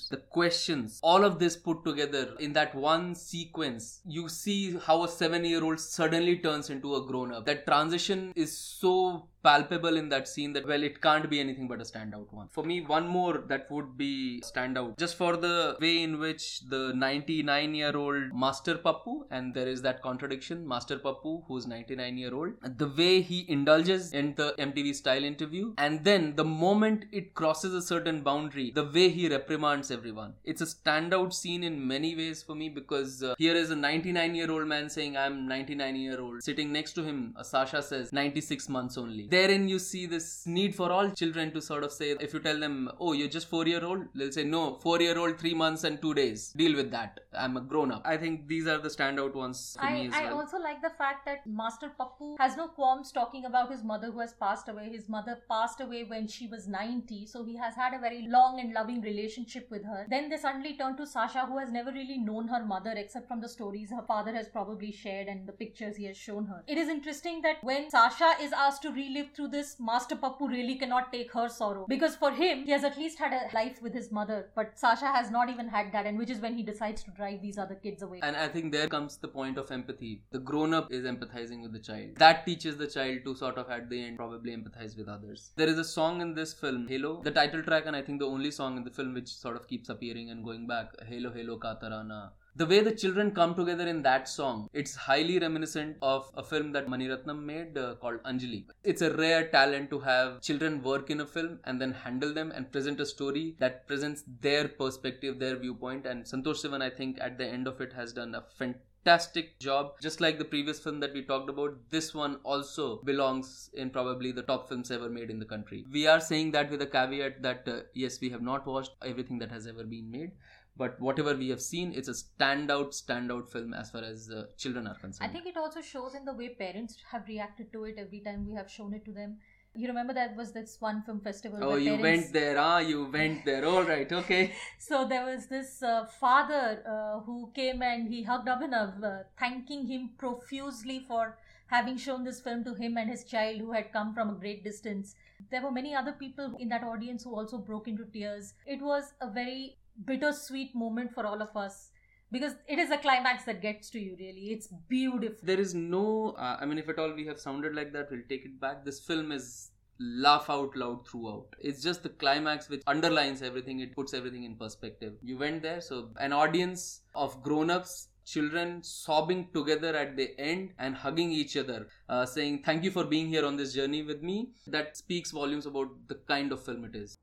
the 0.10 0.18
questions 0.30 1.00
all 1.04 1.24
of 1.24 1.40
this 1.40 1.56
put 1.56 1.84
together 1.84 2.36
in 2.40 2.54
that 2.54 2.74
one 2.76 3.16
sequence 3.16 4.02
you 4.06 4.28
see 4.30 4.78
how 4.86 5.04
a 5.04 5.08
7 5.08 5.46
year 5.46 5.64
old 5.64 5.80
suddenly 5.80 6.38
turns 6.38 6.70
into 6.70 6.96
a 6.96 7.06
grown 7.06 7.32
up 7.32 7.46
that 7.46 7.66
transition 7.66 8.32
is 8.36 8.58
so 8.58 9.28
palpable 9.44 9.98
in 9.98 10.10
that 10.10 10.28
scene 10.28 10.54
that 10.54 10.68
well 10.68 10.84
it 10.84 11.02
can't 11.02 11.30
be 11.30 11.40
anything 11.40 11.68
but 11.68 11.82
a 11.82 11.84
standout 11.84 12.32
one. 12.32 12.48
For 12.52 12.64
me 12.64 12.82
one 12.82 13.08
more 13.08 13.44
that 13.48 13.70
would 13.72 13.98
be 13.98 14.42
standout 14.46 14.98
just 14.98 15.16
for 15.16 15.38
the 15.38 15.78
way 15.82 16.04
in 16.04 16.20
which 16.20 16.62
the 16.62 16.94
99 16.94 17.76
year 17.76 17.96
old 17.96 18.34
master 18.34 18.76
pappu 18.76 19.22
and 19.32 19.54
there 19.54 19.68
is 19.68 19.82
that 19.82 20.02
contradiction 20.02 20.68
master 20.68 20.98
pappu 20.98 21.44
who's 21.48 21.68
99 21.68 22.18
year 22.18 22.34
old 22.34 22.54
the 22.78 22.90
way 22.90 23.22
he 23.22 23.46
indulges 23.48 24.12
in 24.14 24.34
the 24.36 24.54
mtv 24.60 24.96
style 24.96 25.24
interview 25.24 25.74
and 25.78 26.04
then 26.04 26.36
the 26.36 26.44
moment 26.44 27.06
it 27.12 27.34
crosses 27.34 27.74
a 27.74 27.82
certain 27.82 28.22
boundary 28.22 28.72
the 28.76 28.86
way 28.86 29.10
he 29.10 29.30
reprimands 29.30 29.92
everyone. 29.92 30.34
It's 30.44 30.62
a 30.62 30.66
standout 30.66 31.34
scene 31.34 31.64
in 31.64 31.88
many 31.88 32.16
ways 32.16 32.44
for 32.44 32.56
me 32.56 32.70
because 32.70 33.24
uh, 33.24 33.36
here 33.38 33.56
is 33.56 33.72
a 33.72 33.76
99 33.76 34.36
year 34.36 34.52
old 34.52 34.68
man 34.68 34.90
saying 34.90 35.16
i'm 35.18 35.48
99 35.48 35.96
year 35.96 36.20
old 36.20 36.44
sitting 36.44 36.72
next 36.72 36.94
to 36.94 37.04
him 37.04 37.34
uh, 37.38 37.44
sasha 37.44 37.82
says 37.82 38.12
96 38.12 38.70
months 38.70 38.98
only 38.98 39.28
therein 39.36 39.68
you 39.74 39.80
see 39.80 40.06
this 40.06 40.28
need 40.46 40.76
for 40.76 40.92
all 40.92 41.10
children 41.22 41.52
to 41.52 41.62
sort 41.62 41.84
of 41.84 41.92
say 41.92 42.10
if 42.28 42.34
you 42.34 42.40
tell 42.40 42.60
them 42.60 42.90
oh 43.00 43.14
you're 43.14 43.34
just 43.38 43.50
4 43.50 43.68
year 43.68 43.84
old 43.84 44.06
they'll 44.16 44.36
say 44.40 44.44
no 44.44 44.64
4 44.84 45.02
year 45.02 45.18
old 45.24 45.40
3 45.40 45.54
months 45.64 45.84
and 45.84 46.02
2 46.02 46.14
days 46.22 46.52
deal 46.64 46.76
with 46.82 46.92
that 46.98 47.20
i'm 47.46 47.58
a 47.58 47.62
grown 47.74 47.92
up 47.92 48.02
i 48.14 48.18
think 48.24 48.48
these 48.54 48.68
are 48.74 48.80
the 48.88 48.94
standout 48.98 49.36
ones 49.44 49.78
for 49.80 49.92
me 49.96 50.04
I, 50.04 50.06
as 50.08 50.14
I 50.14 50.24
well 50.26 50.40
also 50.42 50.60
like 50.60 50.82
the 50.82 50.96
fact 50.98 51.26
that 51.26 51.46
Master 51.46 51.92
Pappu 52.00 52.36
has 52.40 52.56
no 52.56 52.68
qualms 52.68 53.12
talking 53.12 53.46
about 53.46 53.72
his 53.72 53.84
mother 53.84 54.12
who 54.12 54.20
has 54.20 54.34
passed 54.34 54.70
away. 54.70 54.90
His 54.90 55.10
mother 55.10 55.38
passed 55.50 55.82
away 55.82 56.04
when 56.04 56.28
she 56.28 56.48
was 56.48 56.68
90, 56.68 57.26
so 57.26 57.44
he 57.44 57.58
has 57.58 57.76
had 57.76 57.94
a 57.94 58.00
very 58.00 58.28
long 58.28 58.60
and 58.60 58.74
loving 58.74 59.02
relationship 59.02 59.68
with 59.70 59.84
her. 59.84 60.06
Then 60.10 60.30
they 60.30 60.38
suddenly 60.38 60.78
turn 60.78 60.96
to 60.98 61.06
Sasha, 61.06 61.46
who 61.48 61.58
has 61.58 61.72
never 61.72 61.92
really 61.92 62.18
known 62.18 62.48
her 62.48 62.64
mother 62.66 62.94
except 62.96 63.28
from 63.28 63.42
the 63.42 63.50
stories 63.50 63.92
her 63.92 64.06
father 64.08 64.34
has 64.34 64.48
probably 64.48 64.92
shared 64.92 65.28
and 65.28 65.48
the 65.48 65.52
pictures 65.52 65.98
he 65.98 66.06
has 66.06 66.18
shown 66.18 66.46
her. 66.46 66.64
It 66.68 66.78
is 66.78 66.88
interesting 66.88 67.42
that 67.42 67.64
when 67.64 67.90
Sasha 67.90 68.32
is 68.42 68.54
asked 68.54 68.84
to 68.84 68.92
relive 68.92 69.19
through 69.24 69.50
this, 69.50 69.78
Master 69.80 70.16
Pappu 70.16 70.50
really 70.50 70.76
cannot 70.76 71.12
take 71.12 71.32
her 71.34 71.48
sorrow 71.50 71.86
because 71.88 72.16
for 72.16 72.32
him, 72.32 72.64
he 72.66 72.72
has 72.72 72.84
at 72.84 72.98
least 72.98 73.20
had 73.20 73.34
a 73.34 73.54
life 73.54 73.82
with 73.82 73.94
his 73.94 74.12
mother, 74.12 74.50
but 74.56 74.78
Sasha 74.78 75.08
has 75.08 75.32
not 75.32 75.50
even 75.50 75.68
had 75.68 75.92
that, 75.92 76.06
and 76.06 76.18
which 76.18 76.30
is 76.30 76.40
when 76.40 76.56
he 76.56 76.64
decides 76.64 77.04
to 77.04 77.12
drive 77.12 77.42
these 77.42 77.58
other 77.58 77.76
kids 77.76 78.02
away. 78.02 78.20
And 78.24 78.36
I 78.36 78.48
think 78.48 78.72
there 78.72 78.88
comes 78.88 79.18
the 79.18 79.28
point 79.28 79.58
of 79.58 79.72
empathy. 79.72 80.24
The 80.32 80.40
grown 80.40 80.74
up 80.74 80.92
is 80.92 81.06
empathizing 81.06 81.62
with 81.62 81.74
the 81.74 81.80
child. 81.80 82.16
That 82.18 82.46
teaches 82.46 82.78
the 82.78 82.88
child 82.88 83.20
to 83.26 83.36
sort 83.36 83.58
of 83.58 83.70
at 83.70 83.90
the 83.90 84.04
end 84.04 84.18
probably 84.18 84.56
empathize 84.56 84.98
with 84.98 85.08
others. 85.08 85.52
There 85.56 85.68
is 85.68 85.78
a 85.78 85.84
song 85.84 86.22
in 86.22 86.34
this 86.34 86.54
film, 86.54 86.88
Halo, 86.88 87.22
the 87.24 87.32
title 87.32 87.64
track, 87.64 87.84
and 87.86 87.96
I 87.96 88.02
think 88.02 88.20
the 88.20 88.28
only 88.28 88.52
song 88.52 88.78
in 88.78 88.84
the 88.84 88.92
film 88.92 89.14
which 89.14 89.30
sort 89.30 89.56
of 89.56 89.68
keeps 89.68 89.90
appearing 89.90 90.30
and 90.30 90.44
going 90.44 90.68
back, 90.68 90.92
Halo 91.08 91.32
Halo 91.32 91.58
Ka 91.58 91.76
Tarana. 91.82 92.32
The 92.56 92.66
way 92.66 92.82
the 92.82 92.92
children 92.92 93.32
come 93.32 93.54
together 93.56 93.88
in 93.88 94.02
that 94.02 94.28
song, 94.28 94.70
it's 94.74 94.96
highly 94.96 95.38
reminiscent 95.40 95.98
of 96.02 96.30
a 96.36 96.44
film 96.44 96.72
that 96.74 96.88
Maniratnam 96.88 97.44
made 97.44 97.78
uh, 97.78 97.96
called 97.96 98.22
Anjali. 98.24 98.66
It's 98.84 99.02
a 99.04 99.16
rare 99.16 99.48
talent 99.48 99.92
to 99.92 100.00
have 100.00 100.42
children 100.42 100.82
work 100.82 101.10
in 101.10 101.22
a 101.22 101.26
film 101.26 101.60
and 101.66 101.80
then 101.80 101.94
handle 101.94 102.34
them 102.34 102.52
and 102.52 102.72
present 102.72 103.00
a 103.00 103.06
story 103.06 103.56
that 103.60 103.88
presents 103.88 104.24
their 104.42 104.68
perspective, 104.68 105.40
their 105.40 105.58
viewpoint. 105.58 106.06
And 106.06 106.24
Santosh 106.24 106.66
Sivan, 106.66 106.82
I 106.82 106.90
think, 106.90 107.20
at 107.22 107.38
the 107.38 107.46
end 107.46 107.68
of 107.68 107.80
it 107.82 107.94
has 107.94 108.14
done 108.14 108.34
a 108.34 108.44
fantastic 108.58 109.60
job. 109.60 109.94
Just 110.02 110.20
like 110.20 110.40
the 110.40 110.44
previous 110.46 110.80
film 110.80 111.00
that 111.02 111.14
we 111.14 111.22
talked 111.22 111.50
about, 111.50 111.78
this 111.92 112.14
one 112.14 112.38
also 112.44 112.98
belongs 113.04 113.70
in 113.74 113.90
probably 113.92 114.32
the 114.32 114.42
top 114.42 114.68
films 114.68 114.92
ever 114.92 115.10
made 115.10 115.30
in 115.30 115.40
the 115.40 115.46
country. 115.46 115.86
We 115.92 116.08
are 116.08 116.20
saying 116.20 116.52
that 116.52 116.72
with 116.72 116.82
a 116.82 116.88
caveat 116.88 117.44
that 117.44 117.68
uh, 117.68 117.82
yes, 117.94 118.20
we 118.20 118.30
have 118.32 118.42
not 118.42 118.66
watched 118.66 118.92
everything 119.06 119.38
that 119.40 119.52
has 119.52 119.68
ever 119.68 119.84
been 119.84 120.10
made. 120.10 120.32
But 120.80 121.00
whatever 121.02 121.36
we 121.36 121.50
have 121.50 121.62
seen, 121.62 121.92
it's 121.94 122.08
a 122.08 122.14
standout, 122.14 122.92
standout 122.98 123.50
film 123.50 123.74
as 123.74 123.92
far 123.92 124.02
as 124.02 124.32
uh, 124.32 124.46
children 124.58 124.88
are 124.88 124.98
concerned. 124.98 125.30
I 125.30 125.34
think 125.34 125.46
it 125.46 125.58
also 125.58 125.82
shows 125.82 126.16
in 126.16 126.24
the 126.24 126.34
way 126.34 126.48
parents 126.48 126.96
have 127.12 127.28
reacted 127.28 127.74
to 127.74 127.84
it 127.84 127.96
every 127.98 128.22
time 128.22 128.48
we 128.48 128.54
have 128.54 128.72
shown 128.72 128.94
it 128.94 129.04
to 129.04 129.12
them. 129.12 129.40
You 129.76 129.90
remember 129.90 130.14
that 130.14 130.38
was 130.38 130.54
this 130.54 130.78
one 130.80 131.04
film 131.04 131.20
festival. 131.20 131.60
Oh, 131.62 131.76
you 131.76 131.98
parents... 131.98 132.04
went 132.04 132.34
there, 132.34 132.58
ah, 132.58 132.80
you 132.80 133.10
went 133.12 133.44
there. 133.44 133.66
All 133.66 133.84
right, 133.84 134.12
okay. 134.12 134.54
So 134.78 135.06
there 135.06 135.26
was 135.26 135.48
this 135.48 135.84
uh, 135.84 136.06
father 136.06 136.82
uh, 136.88 137.20
who 137.26 137.52
came 137.54 137.82
and 137.82 138.08
he 138.08 138.24
hugged 138.24 138.48
Abhinav, 138.48 139.04
uh, 139.04 139.24
thanking 139.38 139.86
him 139.86 140.12
profusely 140.18 141.04
for 141.06 141.38
having 141.68 141.98
shown 141.98 142.24
this 142.24 142.40
film 142.40 142.64
to 142.64 142.74
him 142.74 142.98
and 142.98 143.10
his 143.10 143.26
child 143.26 143.60
who 143.60 143.74
had 143.74 143.92
come 143.92 144.14
from 144.14 144.30
a 144.30 144.40
great 144.46 144.64
distance. 144.64 145.14
There 145.52 145.62
were 145.62 145.72
many 145.72 145.94
other 145.94 146.14
people 146.14 146.56
in 146.58 146.70
that 146.70 146.84
audience 146.84 147.24
who 147.26 147.36
also 147.36 147.58
broke 147.58 147.90
into 147.90 148.06
tears. 148.06 148.54
It 148.66 148.82
was 148.82 149.14
a 149.22 149.30
very 149.30 149.78
bittersweet 150.06 150.76
moment 150.76 151.14
for 151.14 151.26
all 151.26 151.42
of 151.42 151.56
us 151.56 151.90
because 152.32 152.54
it 152.68 152.78
is 152.78 152.92
a 152.92 152.98
climax 152.98 153.44
that 153.46 153.62
gets 153.62 153.90
to 153.90 154.00
you, 154.00 154.16
really. 154.20 154.52
It's 154.52 154.68
beautiful. 154.68 155.40
There 155.42 155.60
is 155.60 155.74
no, 155.74 156.36
uh, 156.38 156.58
I 156.60 156.66
mean, 156.66 156.78
if 156.78 156.88
at 156.88 157.00
all 157.00 157.14
we 157.14 157.26
have 157.26 157.40
sounded 157.40 157.76
like 157.76 157.92
that, 157.94 158.12
we'll 158.12 158.28
take 158.30 158.46
it 158.46 158.60
back. 158.60 158.86
This 158.86 159.00
film 159.00 159.32
is 159.32 159.72
laugh 160.00 160.50
out 160.50 160.76
loud 160.76 161.08
throughout. 161.08 161.48
It's 161.60 161.82
just 161.82 162.04
the 162.04 162.10
climax 162.10 162.70
which 162.70 162.82
underlines 162.88 163.42
everything, 163.42 163.80
it 163.80 163.96
puts 163.96 164.14
everything 164.14 164.44
in 164.44 164.56
perspective. 164.56 165.14
You 165.24 165.38
went 165.38 165.62
there, 165.62 165.82
so 165.82 166.10
an 166.20 166.32
audience 166.32 167.02
of 167.16 167.42
grown 167.42 167.70
ups 167.70 168.10
children 168.26 168.84
sobbing 168.84 169.48
together 169.54 169.96
at 169.96 170.16
the 170.16 170.40
end 170.40 170.72
and 170.78 170.96
hugging 170.96 171.32
each 171.32 171.58
other 171.58 171.88
uh, 172.10 172.24
saying 172.26 172.62
thank 172.64 172.84
you 172.84 172.92
for 172.92 173.04
being 173.04 173.28
here 173.28 173.44
on 173.44 173.58
this 173.58 173.74
journey 173.74 174.04
with 174.04 174.22
me 174.22 174.50
that 174.68 174.96
speaks 174.96 175.32
volumes 175.32 175.66
about 175.66 175.88
the 176.08 176.20
kind 176.28 176.52
of 176.52 176.64
film 176.64 176.86
it 176.86 176.96
is 176.96 177.18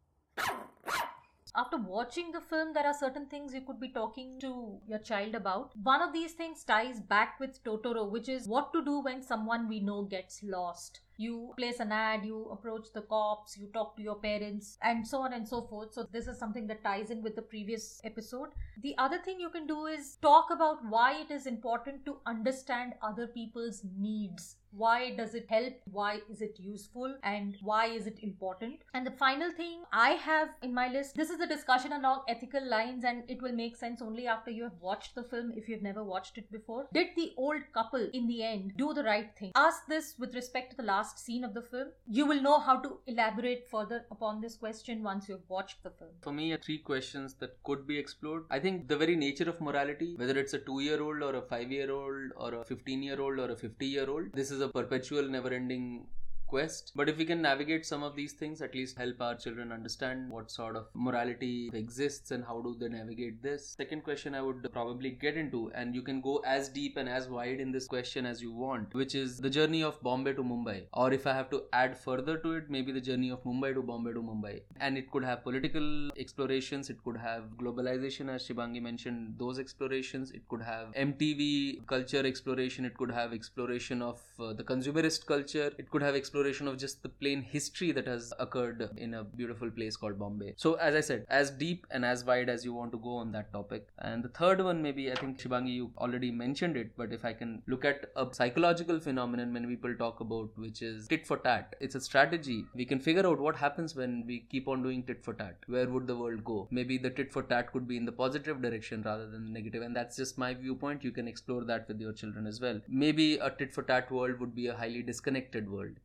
after 1.56 1.78
watching 1.78 2.32
the 2.32 2.40
film, 2.40 2.72
there 2.74 2.86
are 2.86 2.94
certain 2.94 3.26
things 3.26 3.54
you 3.54 3.62
could 3.62 3.80
be 3.80 3.88
talking 3.88 4.38
to 4.40 4.78
your 4.86 4.98
child 4.98 5.34
about. 5.34 5.72
One 5.82 6.02
of 6.02 6.12
these 6.12 6.32
things 6.32 6.62
ties 6.64 7.00
back 7.00 7.40
with 7.40 7.62
Totoro, 7.64 8.10
which 8.10 8.28
is 8.28 8.46
what 8.46 8.72
to 8.74 8.84
do 8.84 9.00
when 9.00 9.22
someone 9.22 9.68
we 9.68 9.80
know 9.80 10.02
gets 10.02 10.42
lost. 10.42 11.00
You 11.16 11.54
place 11.56 11.80
an 11.80 11.92
ad, 11.92 12.26
you 12.26 12.44
approach 12.50 12.88
the 12.92 13.00
cops, 13.00 13.56
you 13.56 13.68
talk 13.72 13.96
to 13.96 14.02
your 14.02 14.16
parents, 14.16 14.76
and 14.82 15.06
so 15.06 15.22
on 15.22 15.32
and 15.32 15.48
so 15.48 15.62
forth. 15.62 15.94
So, 15.94 16.06
this 16.12 16.26
is 16.26 16.38
something 16.38 16.66
that 16.66 16.84
ties 16.84 17.10
in 17.10 17.22
with 17.22 17.36
the 17.36 17.42
previous 17.42 18.02
episode. 18.04 18.50
The 18.82 18.94
other 18.98 19.18
thing 19.18 19.40
you 19.40 19.48
can 19.48 19.66
do 19.66 19.86
is 19.86 20.16
talk 20.20 20.48
about 20.50 20.84
why 20.86 21.22
it 21.22 21.30
is 21.30 21.46
important 21.46 22.04
to 22.04 22.18
understand 22.26 22.92
other 23.02 23.26
people's 23.26 23.82
needs 23.98 24.56
why 24.76 25.14
does 25.16 25.34
it 25.34 25.46
help, 25.48 25.74
why 25.90 26.20
is 26.30 26.42
it 26.42 26.56
useful, 26.58 27.14
and 27.22 27.56
why 27.62 27.86
is 27.86 28.06
it 28.06 28.18
important. 28.22 28.80
And 28.94 29.06
the 29.06 29.10
final 29.10 29.50
thing 29.52 29.82
I 29.92 30.10
have 30.10 30.50
in 30.62 30.74
my 30.74 30.88
list 30.88 31.14
this 31.16 31.30
is 31.30 31.40
a 31.40 31.46
discussion 31.46 31.92
along 31.92 32.22
ethical 32.28 32.68
lines, 32.68 33.04
and 33.04 33.22
it 33.28 33.40
will 33.42 33.52
make 33.52 33.76
sense 33.76 34.02
only 34.02 34.26
after 34.26 34.50
you 34.50 34.64
have 34.64 34.80
watched 34.80 35.14
the 35.14 35.22
film 35.22 35.52
if 35.56 35.68
you've 35.68 35.82
never 35.82 36.04
watched 36.04 36.38
it 36.38 36.50
before. 36.52 36.86
Did 36.92 37.08
the 37.16 37.32
old 37.36 37.62
couple 37.72 38.08
in 38.12 38.26
the 38.26 38.42
end 38.42 38.72
do 38.76 38.92
the 38.92 39.04
right 39.04 39.30
thing? 39.38 39.52
Ask 39.54 39.86
this 39.86 40.14
with 40.18 40.34
respect 40.34 40.70
to 40.70 40.76
the 40.76 40.82
last 40.82 41.18
scene 41.18 41.44
of 41.44 41.54
the 41.54 41.62
film. 41.62 41.88
You 42.06 42.26
will 42.26 42.42
know 42.42 42.58
how 42.60 42.76
to 42.80 42.98
elaborate 43.06 43.66
further 43.70 44.04
upon 44.10 44.40
this 44.40 44.56
question 44.56 45.02
once 45.02 45.28
you've 45.28 45.48
watched 45.48 45.82
the 45.82 45.90
film. 45.90 46.10
For 46.22 46.32
me, 46.32 46.56
three 46.56 46.78
questions 46.78 47.34
that 47.34 47.62
could 47.64 47.86
be 47.86 47.98
explored. 47.98 48.44
I 48.50 48.58
think 48.58 48.88
the 48.88 48.96
very 48.96 49.16
nature 49.16 49.48
of 49.48 49.60
morality, 49.60 50.14
whether 50.16 50.38
it's 50.38 50.54
a 50.54 50.58
two 50.58 50.80
year 50.80 51.02
old 51.02 51.22
or 51.22 51.34
a 51.36 51.42
five 51.42 51.72
year 51.72 51.90
old 51.90 52.32
or 52.36 52.54
a 52.54 52.64
15 52.64 53.02
year 53.02 53.20
old 53.20 53.38
or 53.38 53.50
a 53.50 53.56
50 53.56 53.86
year 53.86 54.08
old, 54.08 54.32
this 54.34 54.50
is 54.50 54.60
a 54.60 54.65
perpetual, 54.68 55.28
never 55.28 55.52
ending 55.52 56.06
quest. 56.46 56.92
But 56.94 57.08
if 57.08 57.18
we 57.18 57.24
can 57.24 57.42
navigate 57.42 57.84
some 57.84 58.02
of 58.02 58.16
these 58.16 58.32
things, 58.32 58.62
at 58.62 58.74
least 58.74 58.96
help 58.98 59.20
our 59.20 59.34
children 59.34 59.72
understand 59.72 60.30
what 60.30 60.50
sort 60.50 60.76
of 60.76 60.86
morality 60.94 61.70
exists 61.72 62.30
and 62.30 62.44
how 62.44 62.60
do 62.60 62.76
they 62.78 62.88
navigate 62.88 63.42
this. 63.42 63.74
Second 63.78 64.04
question 64.04 64.34
I 64.34 64.42
would 64.42 64.68
probably 64.72 65.10
get 65.10 65.36
into, 65.36 65.70
and 65.74 65.94
you 65.94 66.02
can 66.02 66.20
go 66.20 66.42
as 66.46 66.68
deep 66.68 66.96
and 66.96 67.08
as 67.08 67.28
wide 67.28 67.60
in 67.60 67.72
this 67.72 67.86
question 67.86 68.26
as 68.26 68.42
you 68.42 68.52
want, 68.52 68.94
which 68.94 69.14
is 69.14 69.38
the 69.38 69.50
journey 69.50 69.82
of 69.82 70.00
Bombay 70.02 70.34
to 70.34 70.42
Mumbai. 70.42 70.84
Or 70.92 71.12
if 71.12 71.26
I 71.26 71.32
have 71.32 71.50
to 71.50 71.64
add 71.72 71.98
further 71.98 72.38
to 72.38 72.52
it, 72.52 72.70
maybe 72.70 72.92
the 72.92 73.00
journey 73.00 73.30
of 73.30 73.42
Mumbai 73.44 73.74
to 73.74 73.82
Bombay 73.82 74.12
to 74.12 74.22
Mumbai. 74.22 74.60
And 74.80 74.96
it 74.96 75.10
could 75.10 75.24
have 75.24 75.42
political 75.42 76.10
explorations, 76.16 76.90
it 76.90 77.02
could 77.04 77.16
have 77.16 77.44
globalization, 77.58 78.28
as 78.34 78.46
Shibangi 78.46 78.80
mentioned, 78.80 79.34
those 79.38 79.58
explorations, 79.58 80.30
it 80.30 80.46
could 80.48 80.62
have 80.62 80.92
MTV 80.94 81.86
culture 81.86 82.24
exploration, 82.26 82.84
it 82.84 82.96
could 82.96 83.10
have 83.10 83.32
exploration 83.32 84.02
of 84.02 84.20
uh, 84.38 84.52
the 84.52 84.64
consumerist 84.64 85.26
culture, 85.26 85.72
it 85.78 85.90
could 85.90 86.02
have 86.02 86.14
exploration 86.14 86.35
exploration 86.36 86.68
of 86.68 86.76
just 86.76 87.02
the 87.02 87.08
plain 87.08 87.40
history 87.42 87.92
that 87.92 88.06
has 88.06 88.32
occurred 88.38 88.90
in 88.98 89.14
a 89.14 89.24
beautiful 89.24 89.70
place 89.70 89.96
called 89.96 90.18
Bombay. 90.18 90.52
So, 90.56 90.74
as 90.74 90.94
I 90.94 91.00
said, 91.00 91.24
as 91.30 91.50
deep 91.50 91.86
and 91.90 92.04
as 92.04 92.24
wide 92.24 92.50
as 92.50 92.64
you 92.64 92.74
want 92.74 92.92
to 92.92 92.98
go 92.98 93.16
on 93.16 93.32
that 93.32 93.52
topic. 93.52 93.88
And 93.98 94.22
the 94.22 94.28
third 94.28 94.62
one, 94.62 94.82
maybe 94.82 95.10
I 95.10 95.14
think 95.14 95.38
Shibangi, 95.38 95.74
you 95.74 95.90
already 95.96 96.30
mentioned 96.30 96.76
it, 96.76 96.90
but 96.96 97.12
if 97.12 97.24
I 97.24 97.32
can 97.32 97.62
look 97.66 97.86
at 97.86 98.10
a 98.16 98.26
psychological 98.32 99.00
phenomenon 99.00 99.52
many 99.52 99.66
people 99.66 99.94
talk 99.96 100.20
about, 100.20 100.50
which 100.56 100.82
is 100.82 101.08
tit 101.08 101.26
for 101.26 101.38
tat. 101.38 101.74
It's 101.80 101.94
a 101.94 102.00
strategy. 102.00 102.64
We 102.74 102.84
can 102.84 103.00
figure 103.00 103.26
out 103.26 103.40
what 103.40 103.56
happens 103.56 103.96
when 103.96 104.24
we 104.26 104.40
keep 104.50 104.68
on 104.68 104.82
doing 104.82 105.04
tit 105.04 105.24
for 105.24 105.32
tat. 105.32 105.56
Where 105.66 105.88
would 105.88 106.06
the 106.06 106.16
world 106.16 106.44
go? 106.44 106.68
Maybe 106.70 106.98
the 106.98 107.10
tit 107.10 107.32
for 107.32 107.44
tat 107.44 107.72
could 107.72 107.88
be 107.88 107.96
in 107.96 108.04
the 108.04 108.12
positive 108.12 108.60
direction 108.60 109.02
rather 109.02 109.26
than 109.30 109.44
the 109.44 109.50
negative, 109.50 109.82
and 109.82 109.96
that's 109.96 110.16
just 110.16 110.36
my 110.36 110.52
viewpoint. 110.52 111.02
You 111.02 111.12
can 111.12 111.28
explore 111.28 111.64
that 111.64 111.88
with 111.88 112.00
your 112.00 112.12
children 112.12 112.46
as 112.46 112.60
well. 112.60 112.80
Maybe 112.88 113.38
a 113.38 113.50
tit 113.50 113.72
for 113.72 113.82
tat 113.82 114.10
world 114.10 114.38
would 114.40 114.54
be 114.54 114.66
a 114.66 114.74
highly 114.74 115.02
disconnected 115.02 115.70
world. 115.70 115.96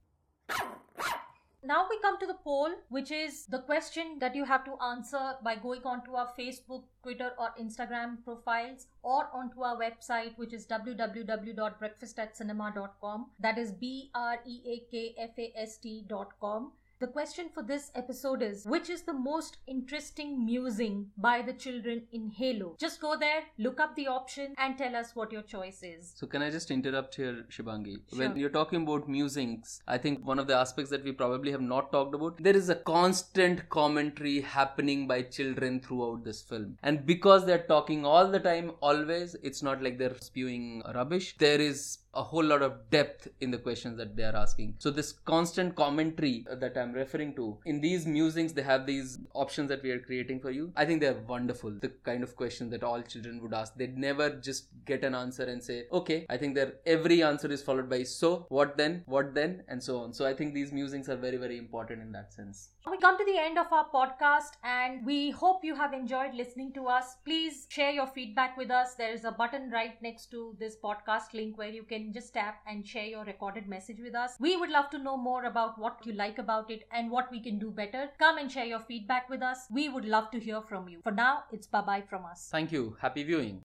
Now 1.63 1.87
we 1.87 1.99
come 1.99 2.17
to 2.19 2.25
the 2.25 2.39
poll, 2.43 2.71
which 2.89 3.11
is 3.11 3.45
the 3.45 3.59
question 3.59 4.17
that 4.19 4.35
you 4.35 4.45
have 4.45 4.65
to 4.65 4.75
answer 4.83 5.35
by 5.43 5.53
going 5.55 5.83
onto 5.83 6.15
our 6.15 6.33
Facebook, 6.37 6.85
Twitter, 7.03 7.33
or 7.37 7.53
Instagram 7.61 8.23
profiles 8.25 8.87
or 9.03 9.29
onto 9.31 9.61
our 9.61 9.77
website, 9.77 10.35
which 10.37 10.53
is 10.53 10.65
www.breakfastatcinema.com. 10.65 13.29
That 13.39 13.59
is 13.59 13.71
B 13.71 14.09
R 14.15 14.39
E 14.45 14.61
A 14.65 14.79
K 14.91 15.13
F 15.17 15.37
A 15.37 15.53
S 15.55 15.77
T.com. 15.77 16.71
The 17.01 17.07
question 17.07 17.49
for 17.51 17.63
this 17.63 17.89
episode 17.95 18.43
is 18.43 18.63
Which 18.63 18.87
is 18.87 19.01
the 19.01 19.13
most 19.13 19.57
interesting 19.65 20.45
musing 20.45 21.07
by 21.17 21.41
the 21.41 21.51
children 21.51 22.03
in 22.11 22.29
Halo? 22.29 22.75
Just 22.79 23.01
go 23.01 23.17
there, 23.17 23.41
look 23.57 23.79
up 23.79 23.95
the 23.95 24.05
option, 24.05 24.53
and 24.59 24.77
tell 24.77 24.95
us 24.95 25.15
what 25.15 25.31
your 25.31 25.41
choice 25.41 25.81
is. 25.81 26.13
So, 26.15 26.27
can 26.27 26.43
I 26.43 26.51
just 26.51 26.69
interrupt 26.69 27.15
here, 27.15 27.43
Shibangi? 27.49 28.01
Sure. 28.07 28.19
When 28.19 28.37
you're 28.37 28.51
talking 28.51 28.83
about 28.83 29.09
musings, 29.09 29.81
I 29.87 29.97
think 29.97 30.23
one 30.23 30.37
of 30.37 30.45
the 30.45 30.55
aspects 30.55 30.91
that 30.91 31.03
we 31.03 31.11
probably 31.11 31.51
have 31.51 31.61
not 31.63 31.91
talked 31.91 32.13
about, 32.13 32.37
there 32.37 32.55
is 32.55 32.69
a 32.69 32.75
constant 32.75 33.67
commentary 33.69 34.41
happening 34.41 35.07
by 35.07 35.23
children 35.23 35.79
throughout 35.79 36.23
this 36.23 36.43
film. 36.43 36.77
And 36.83 37.03
because 37.07 37.47
they're 37.47 37.65
talking 37.67 38.05
all 38.05 38.27
the 38.27 38.39
time, 38.39 38.73
always, 38.79 39.35
it's 39.41 39.63
not 39.63 39.81
like 39.81 39.97
they're 39.97 40.19
spewing 40.19 40.83
rubbish. 40.93 41.35
There 41.39 41.59
is 41.59 41.97
a 42.13 42.23
whole 42.23 42.43
lot 42.43 42.61
of 42.61 42.89
depth 42.89 43.27
in 43.39 43.51
the 43.51 43.57
questions 43.57 43.97
that 43.97 44.15
they 44.15 44.23
are 44.23 44.35
asking. 44.35 44.75
So 44.79 44.91
this 44.91 45.13
constant 45.13 45.75
commentary 45.75 46.45
that 46.49 46.77
I'm 46.77 46.93
referring 46.93 47.35
to, 47.35 47.57
in 47.65 47.81
these 47.81 48.05
musings, 48.05 48.53
they 48.53 48.61
have 48.61 48.85
these 48.85 49.19
options 49.33 49.69
that 49.69 49.83
we 49.83 49.91
are 49.91 49.99
creating 49.99 50.39
for 50.39 50.51
you. 50.51 50.71
I 50.75 50.85
think 50.85 51.01
they're 51.01 51.21
wonderful. 51.27 51.71
The 51.71 51.89
kind 52.03 52.23
of 52.23 52.35
questions 52.35 52.71
that 52.71 52.83
all 52.83 53.01
children 53.01 53.41
would 53.41 53.53
ask. 53.53 53.75
They'd 53.75 53.97
never 53.97 54.29
just 54.29 54.67
get 54.85 55.03
an 55.03 55.15
answer 55.15 55.43
and 55.43 55.63
say, 55.63 55.85
okay, 55.91 56.25
I 56.29 56.37
think 56.37 56.55
that 56.55 56.81
every 56.85 57.23
answer 57.23 57.51
is 57.51 57.61
followed 57.61 57.89
by 57.89 58.03
so, 58.03 58.45
what 58.49 58.77
then, 58.77 59.03
what 59.05 59.33
then, 59.33 59.63
and 59.67 59.81
so 59.81 59.99
on. 59.99 60.13
So 60.13 60.25
I 60.25 60.33
think 60.33 60.53
these 60.53 60.71
musings 60.71 61.09
are 61.09 61.15
very, 61.15 61.37
very 61.37 61.57
important 61.57 62.01
in 62.01 62.11
that 62.11 62.33
sense. 62.33 62.69
We 62.89 62.97
come 62.97 63.17
to 63.17 63.25
the 63.25 63.37
end 63.37 63.57
of 63.57 63.71
our 63.71 63.87
podcast 63.89 64.53
and 64.63 65.05
we 65.05 65.29
hope 65.29 65.63
you 65.63 65.75
have 65.75 65.93
enjoyed 65.93 66.33
listening 66.33 66.73
to 66.73 66.87
us. 66.87 67.15
Please 67.23 67.67
share 67.69 67.91
your 67.91 68.07
feedback 68.07 68.57
with 68.57 68.71
us. 68.71 68.95
There 68.95 69.13
is 69.13 69.23
a 69.23 69.31
button 69.31 69.69
right 69.69 70.01
next 70.01 70.31
to 70.31 70.55
this 70.59 70.75
podcast 70.83 71.33
link 71.33 71.57
where 71.57 71.69
you 71.69 71.83
can 71.83 72.00
just 72.09 72.33
tap 72.33 72.61
and 72.65 72.85
share 72.85 73.05
your 73.05 73.23
recorded 73.23 73.67
message 73.67 73.99
with 73.99 74.15
us. 74.15 74.35
We 74.39 74.57
would 74.57 74.69
love 74.69 74.89
to 74.91 74.97
know 74.97 75.17
more 75.17 75.45
about 75.45 75.77
what 75.77 76.05
you 76.05 76.13
like 76.13 76.39
about 76.39 76.71
it 76.71 76.87
and 76.91 77.11
what 77.11 77.29
we 77.31 77.39
can 77.39 77.59
do 77.59 77.71
better. 77.71 78.09
Come 78.17 78.37
and 78.37 78.51
share 78.51 78.65
your 78.65 78.79
feedback 78.79 79.29
with 79.29 79.41
us. 79.41 79.67
We 79.69 79.89
would 79.89 80.05
love 80.05 80.31
to 80.31 80.39
hear 80.39 80.61
from 80.61 80.89
you. 80.89 81.01
For 81.03 81.11
now, 81.11 81.43
it's 81.51 81.67
bye 81.67 81.81
bye 81.81 82.03
from 82.09 82.25
us. 82.25 82.49
Thank 82.51 82.71
you. 82.71 82.97
Happy 82.99 83.23
viewing. 83.23 83.61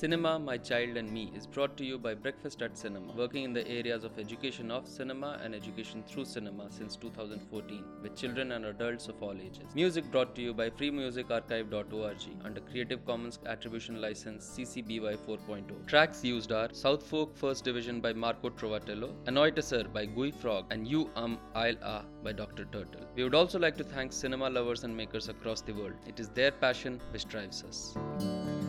Cinema, 0.00 0.38
My 0.38 0.56
Child 0.56 0.96
and 0.96 1.12
Me 1.12 1.30
is 1.36 1.46
brought 1.46 1.76
to 1.76 1.84
you 1.84 1.98
by 1.98 2.14
Breakfast 2.14 2.62
at 2.62 2.78
Cinema, 2.78 3.12
working 3.14 3.44
in 3.44 3.52
the 3.52 3.68
areas 3.68 4.02
of 4.02 4.18
education 4.18 4.70
of 4.70 4.88
cinema 4.88 5.38
and 5.44 5.54
education 5.54 6.02
through 6.08 6.24
cinema 6.24 6.68
since 6.70 6.96
2014 6.96 7.84
with 8.02 8.16
children 8.16 8.52
and 8.52 8.64
adults 8.64 9.08
of 9.08 9.22
all 9.22 9.34
ages. 9.34 9.74
Music 9.74 10.10
brought 10.10 10.34
to 10.36 10.40
you 10.40 10.54
by 10.54 10.70
freemusicarchive.org 10.70 12.16
under 12.46 12.60
Creative 12.62 13.04
Commons 13.04 13.38
Attribution 13.44 14.00
License 14.00 14.48
CC 14.56 14.82
BY 14.88 15.16
4.0. 15.26 15.86
Tracks 15.86 16.24
used 16.24 16.50
are 16.50 16.70
South 16.72 17.02
Folk 17.02 17.36
First 17.36 17.64
Division 17.64 18.00
by 18.00 18.14
Marco 18.14 18.48
Trovatello, 18.48 19.12
Anoitasar 19.26 19.92
by 19.92 20.06
Gui 20.06 20.30
Frog, 20.30 20.64
and 20.70 20.88
You 20.88 21.10
Um 21.14 21.38
I'll 21.54 21.76
Ah 21.82 22.04
by 22.24 22.32
Dr. 22.32 22.64
Turtle. 22.72 23.06
We 23.16 23.24
would 23.24 23.34
also 23.34 23.58
like 23.58 23.76
to 23.76 23.84
thank 23.84 24.14
cinema 24.14 24.48
lovers 24.48 24.82
and 24.84 24.96
makers 24.96 25.28
across 25.28 25.60
the 25.60 25.74
world. 25.74 25.92
It 26.06 26.18
is 26.18 26.30
their 26.30 26.52
passion 26.52 26.98
which 27.12 27.28
drives 27.28 27.62
us. 27.64 28.59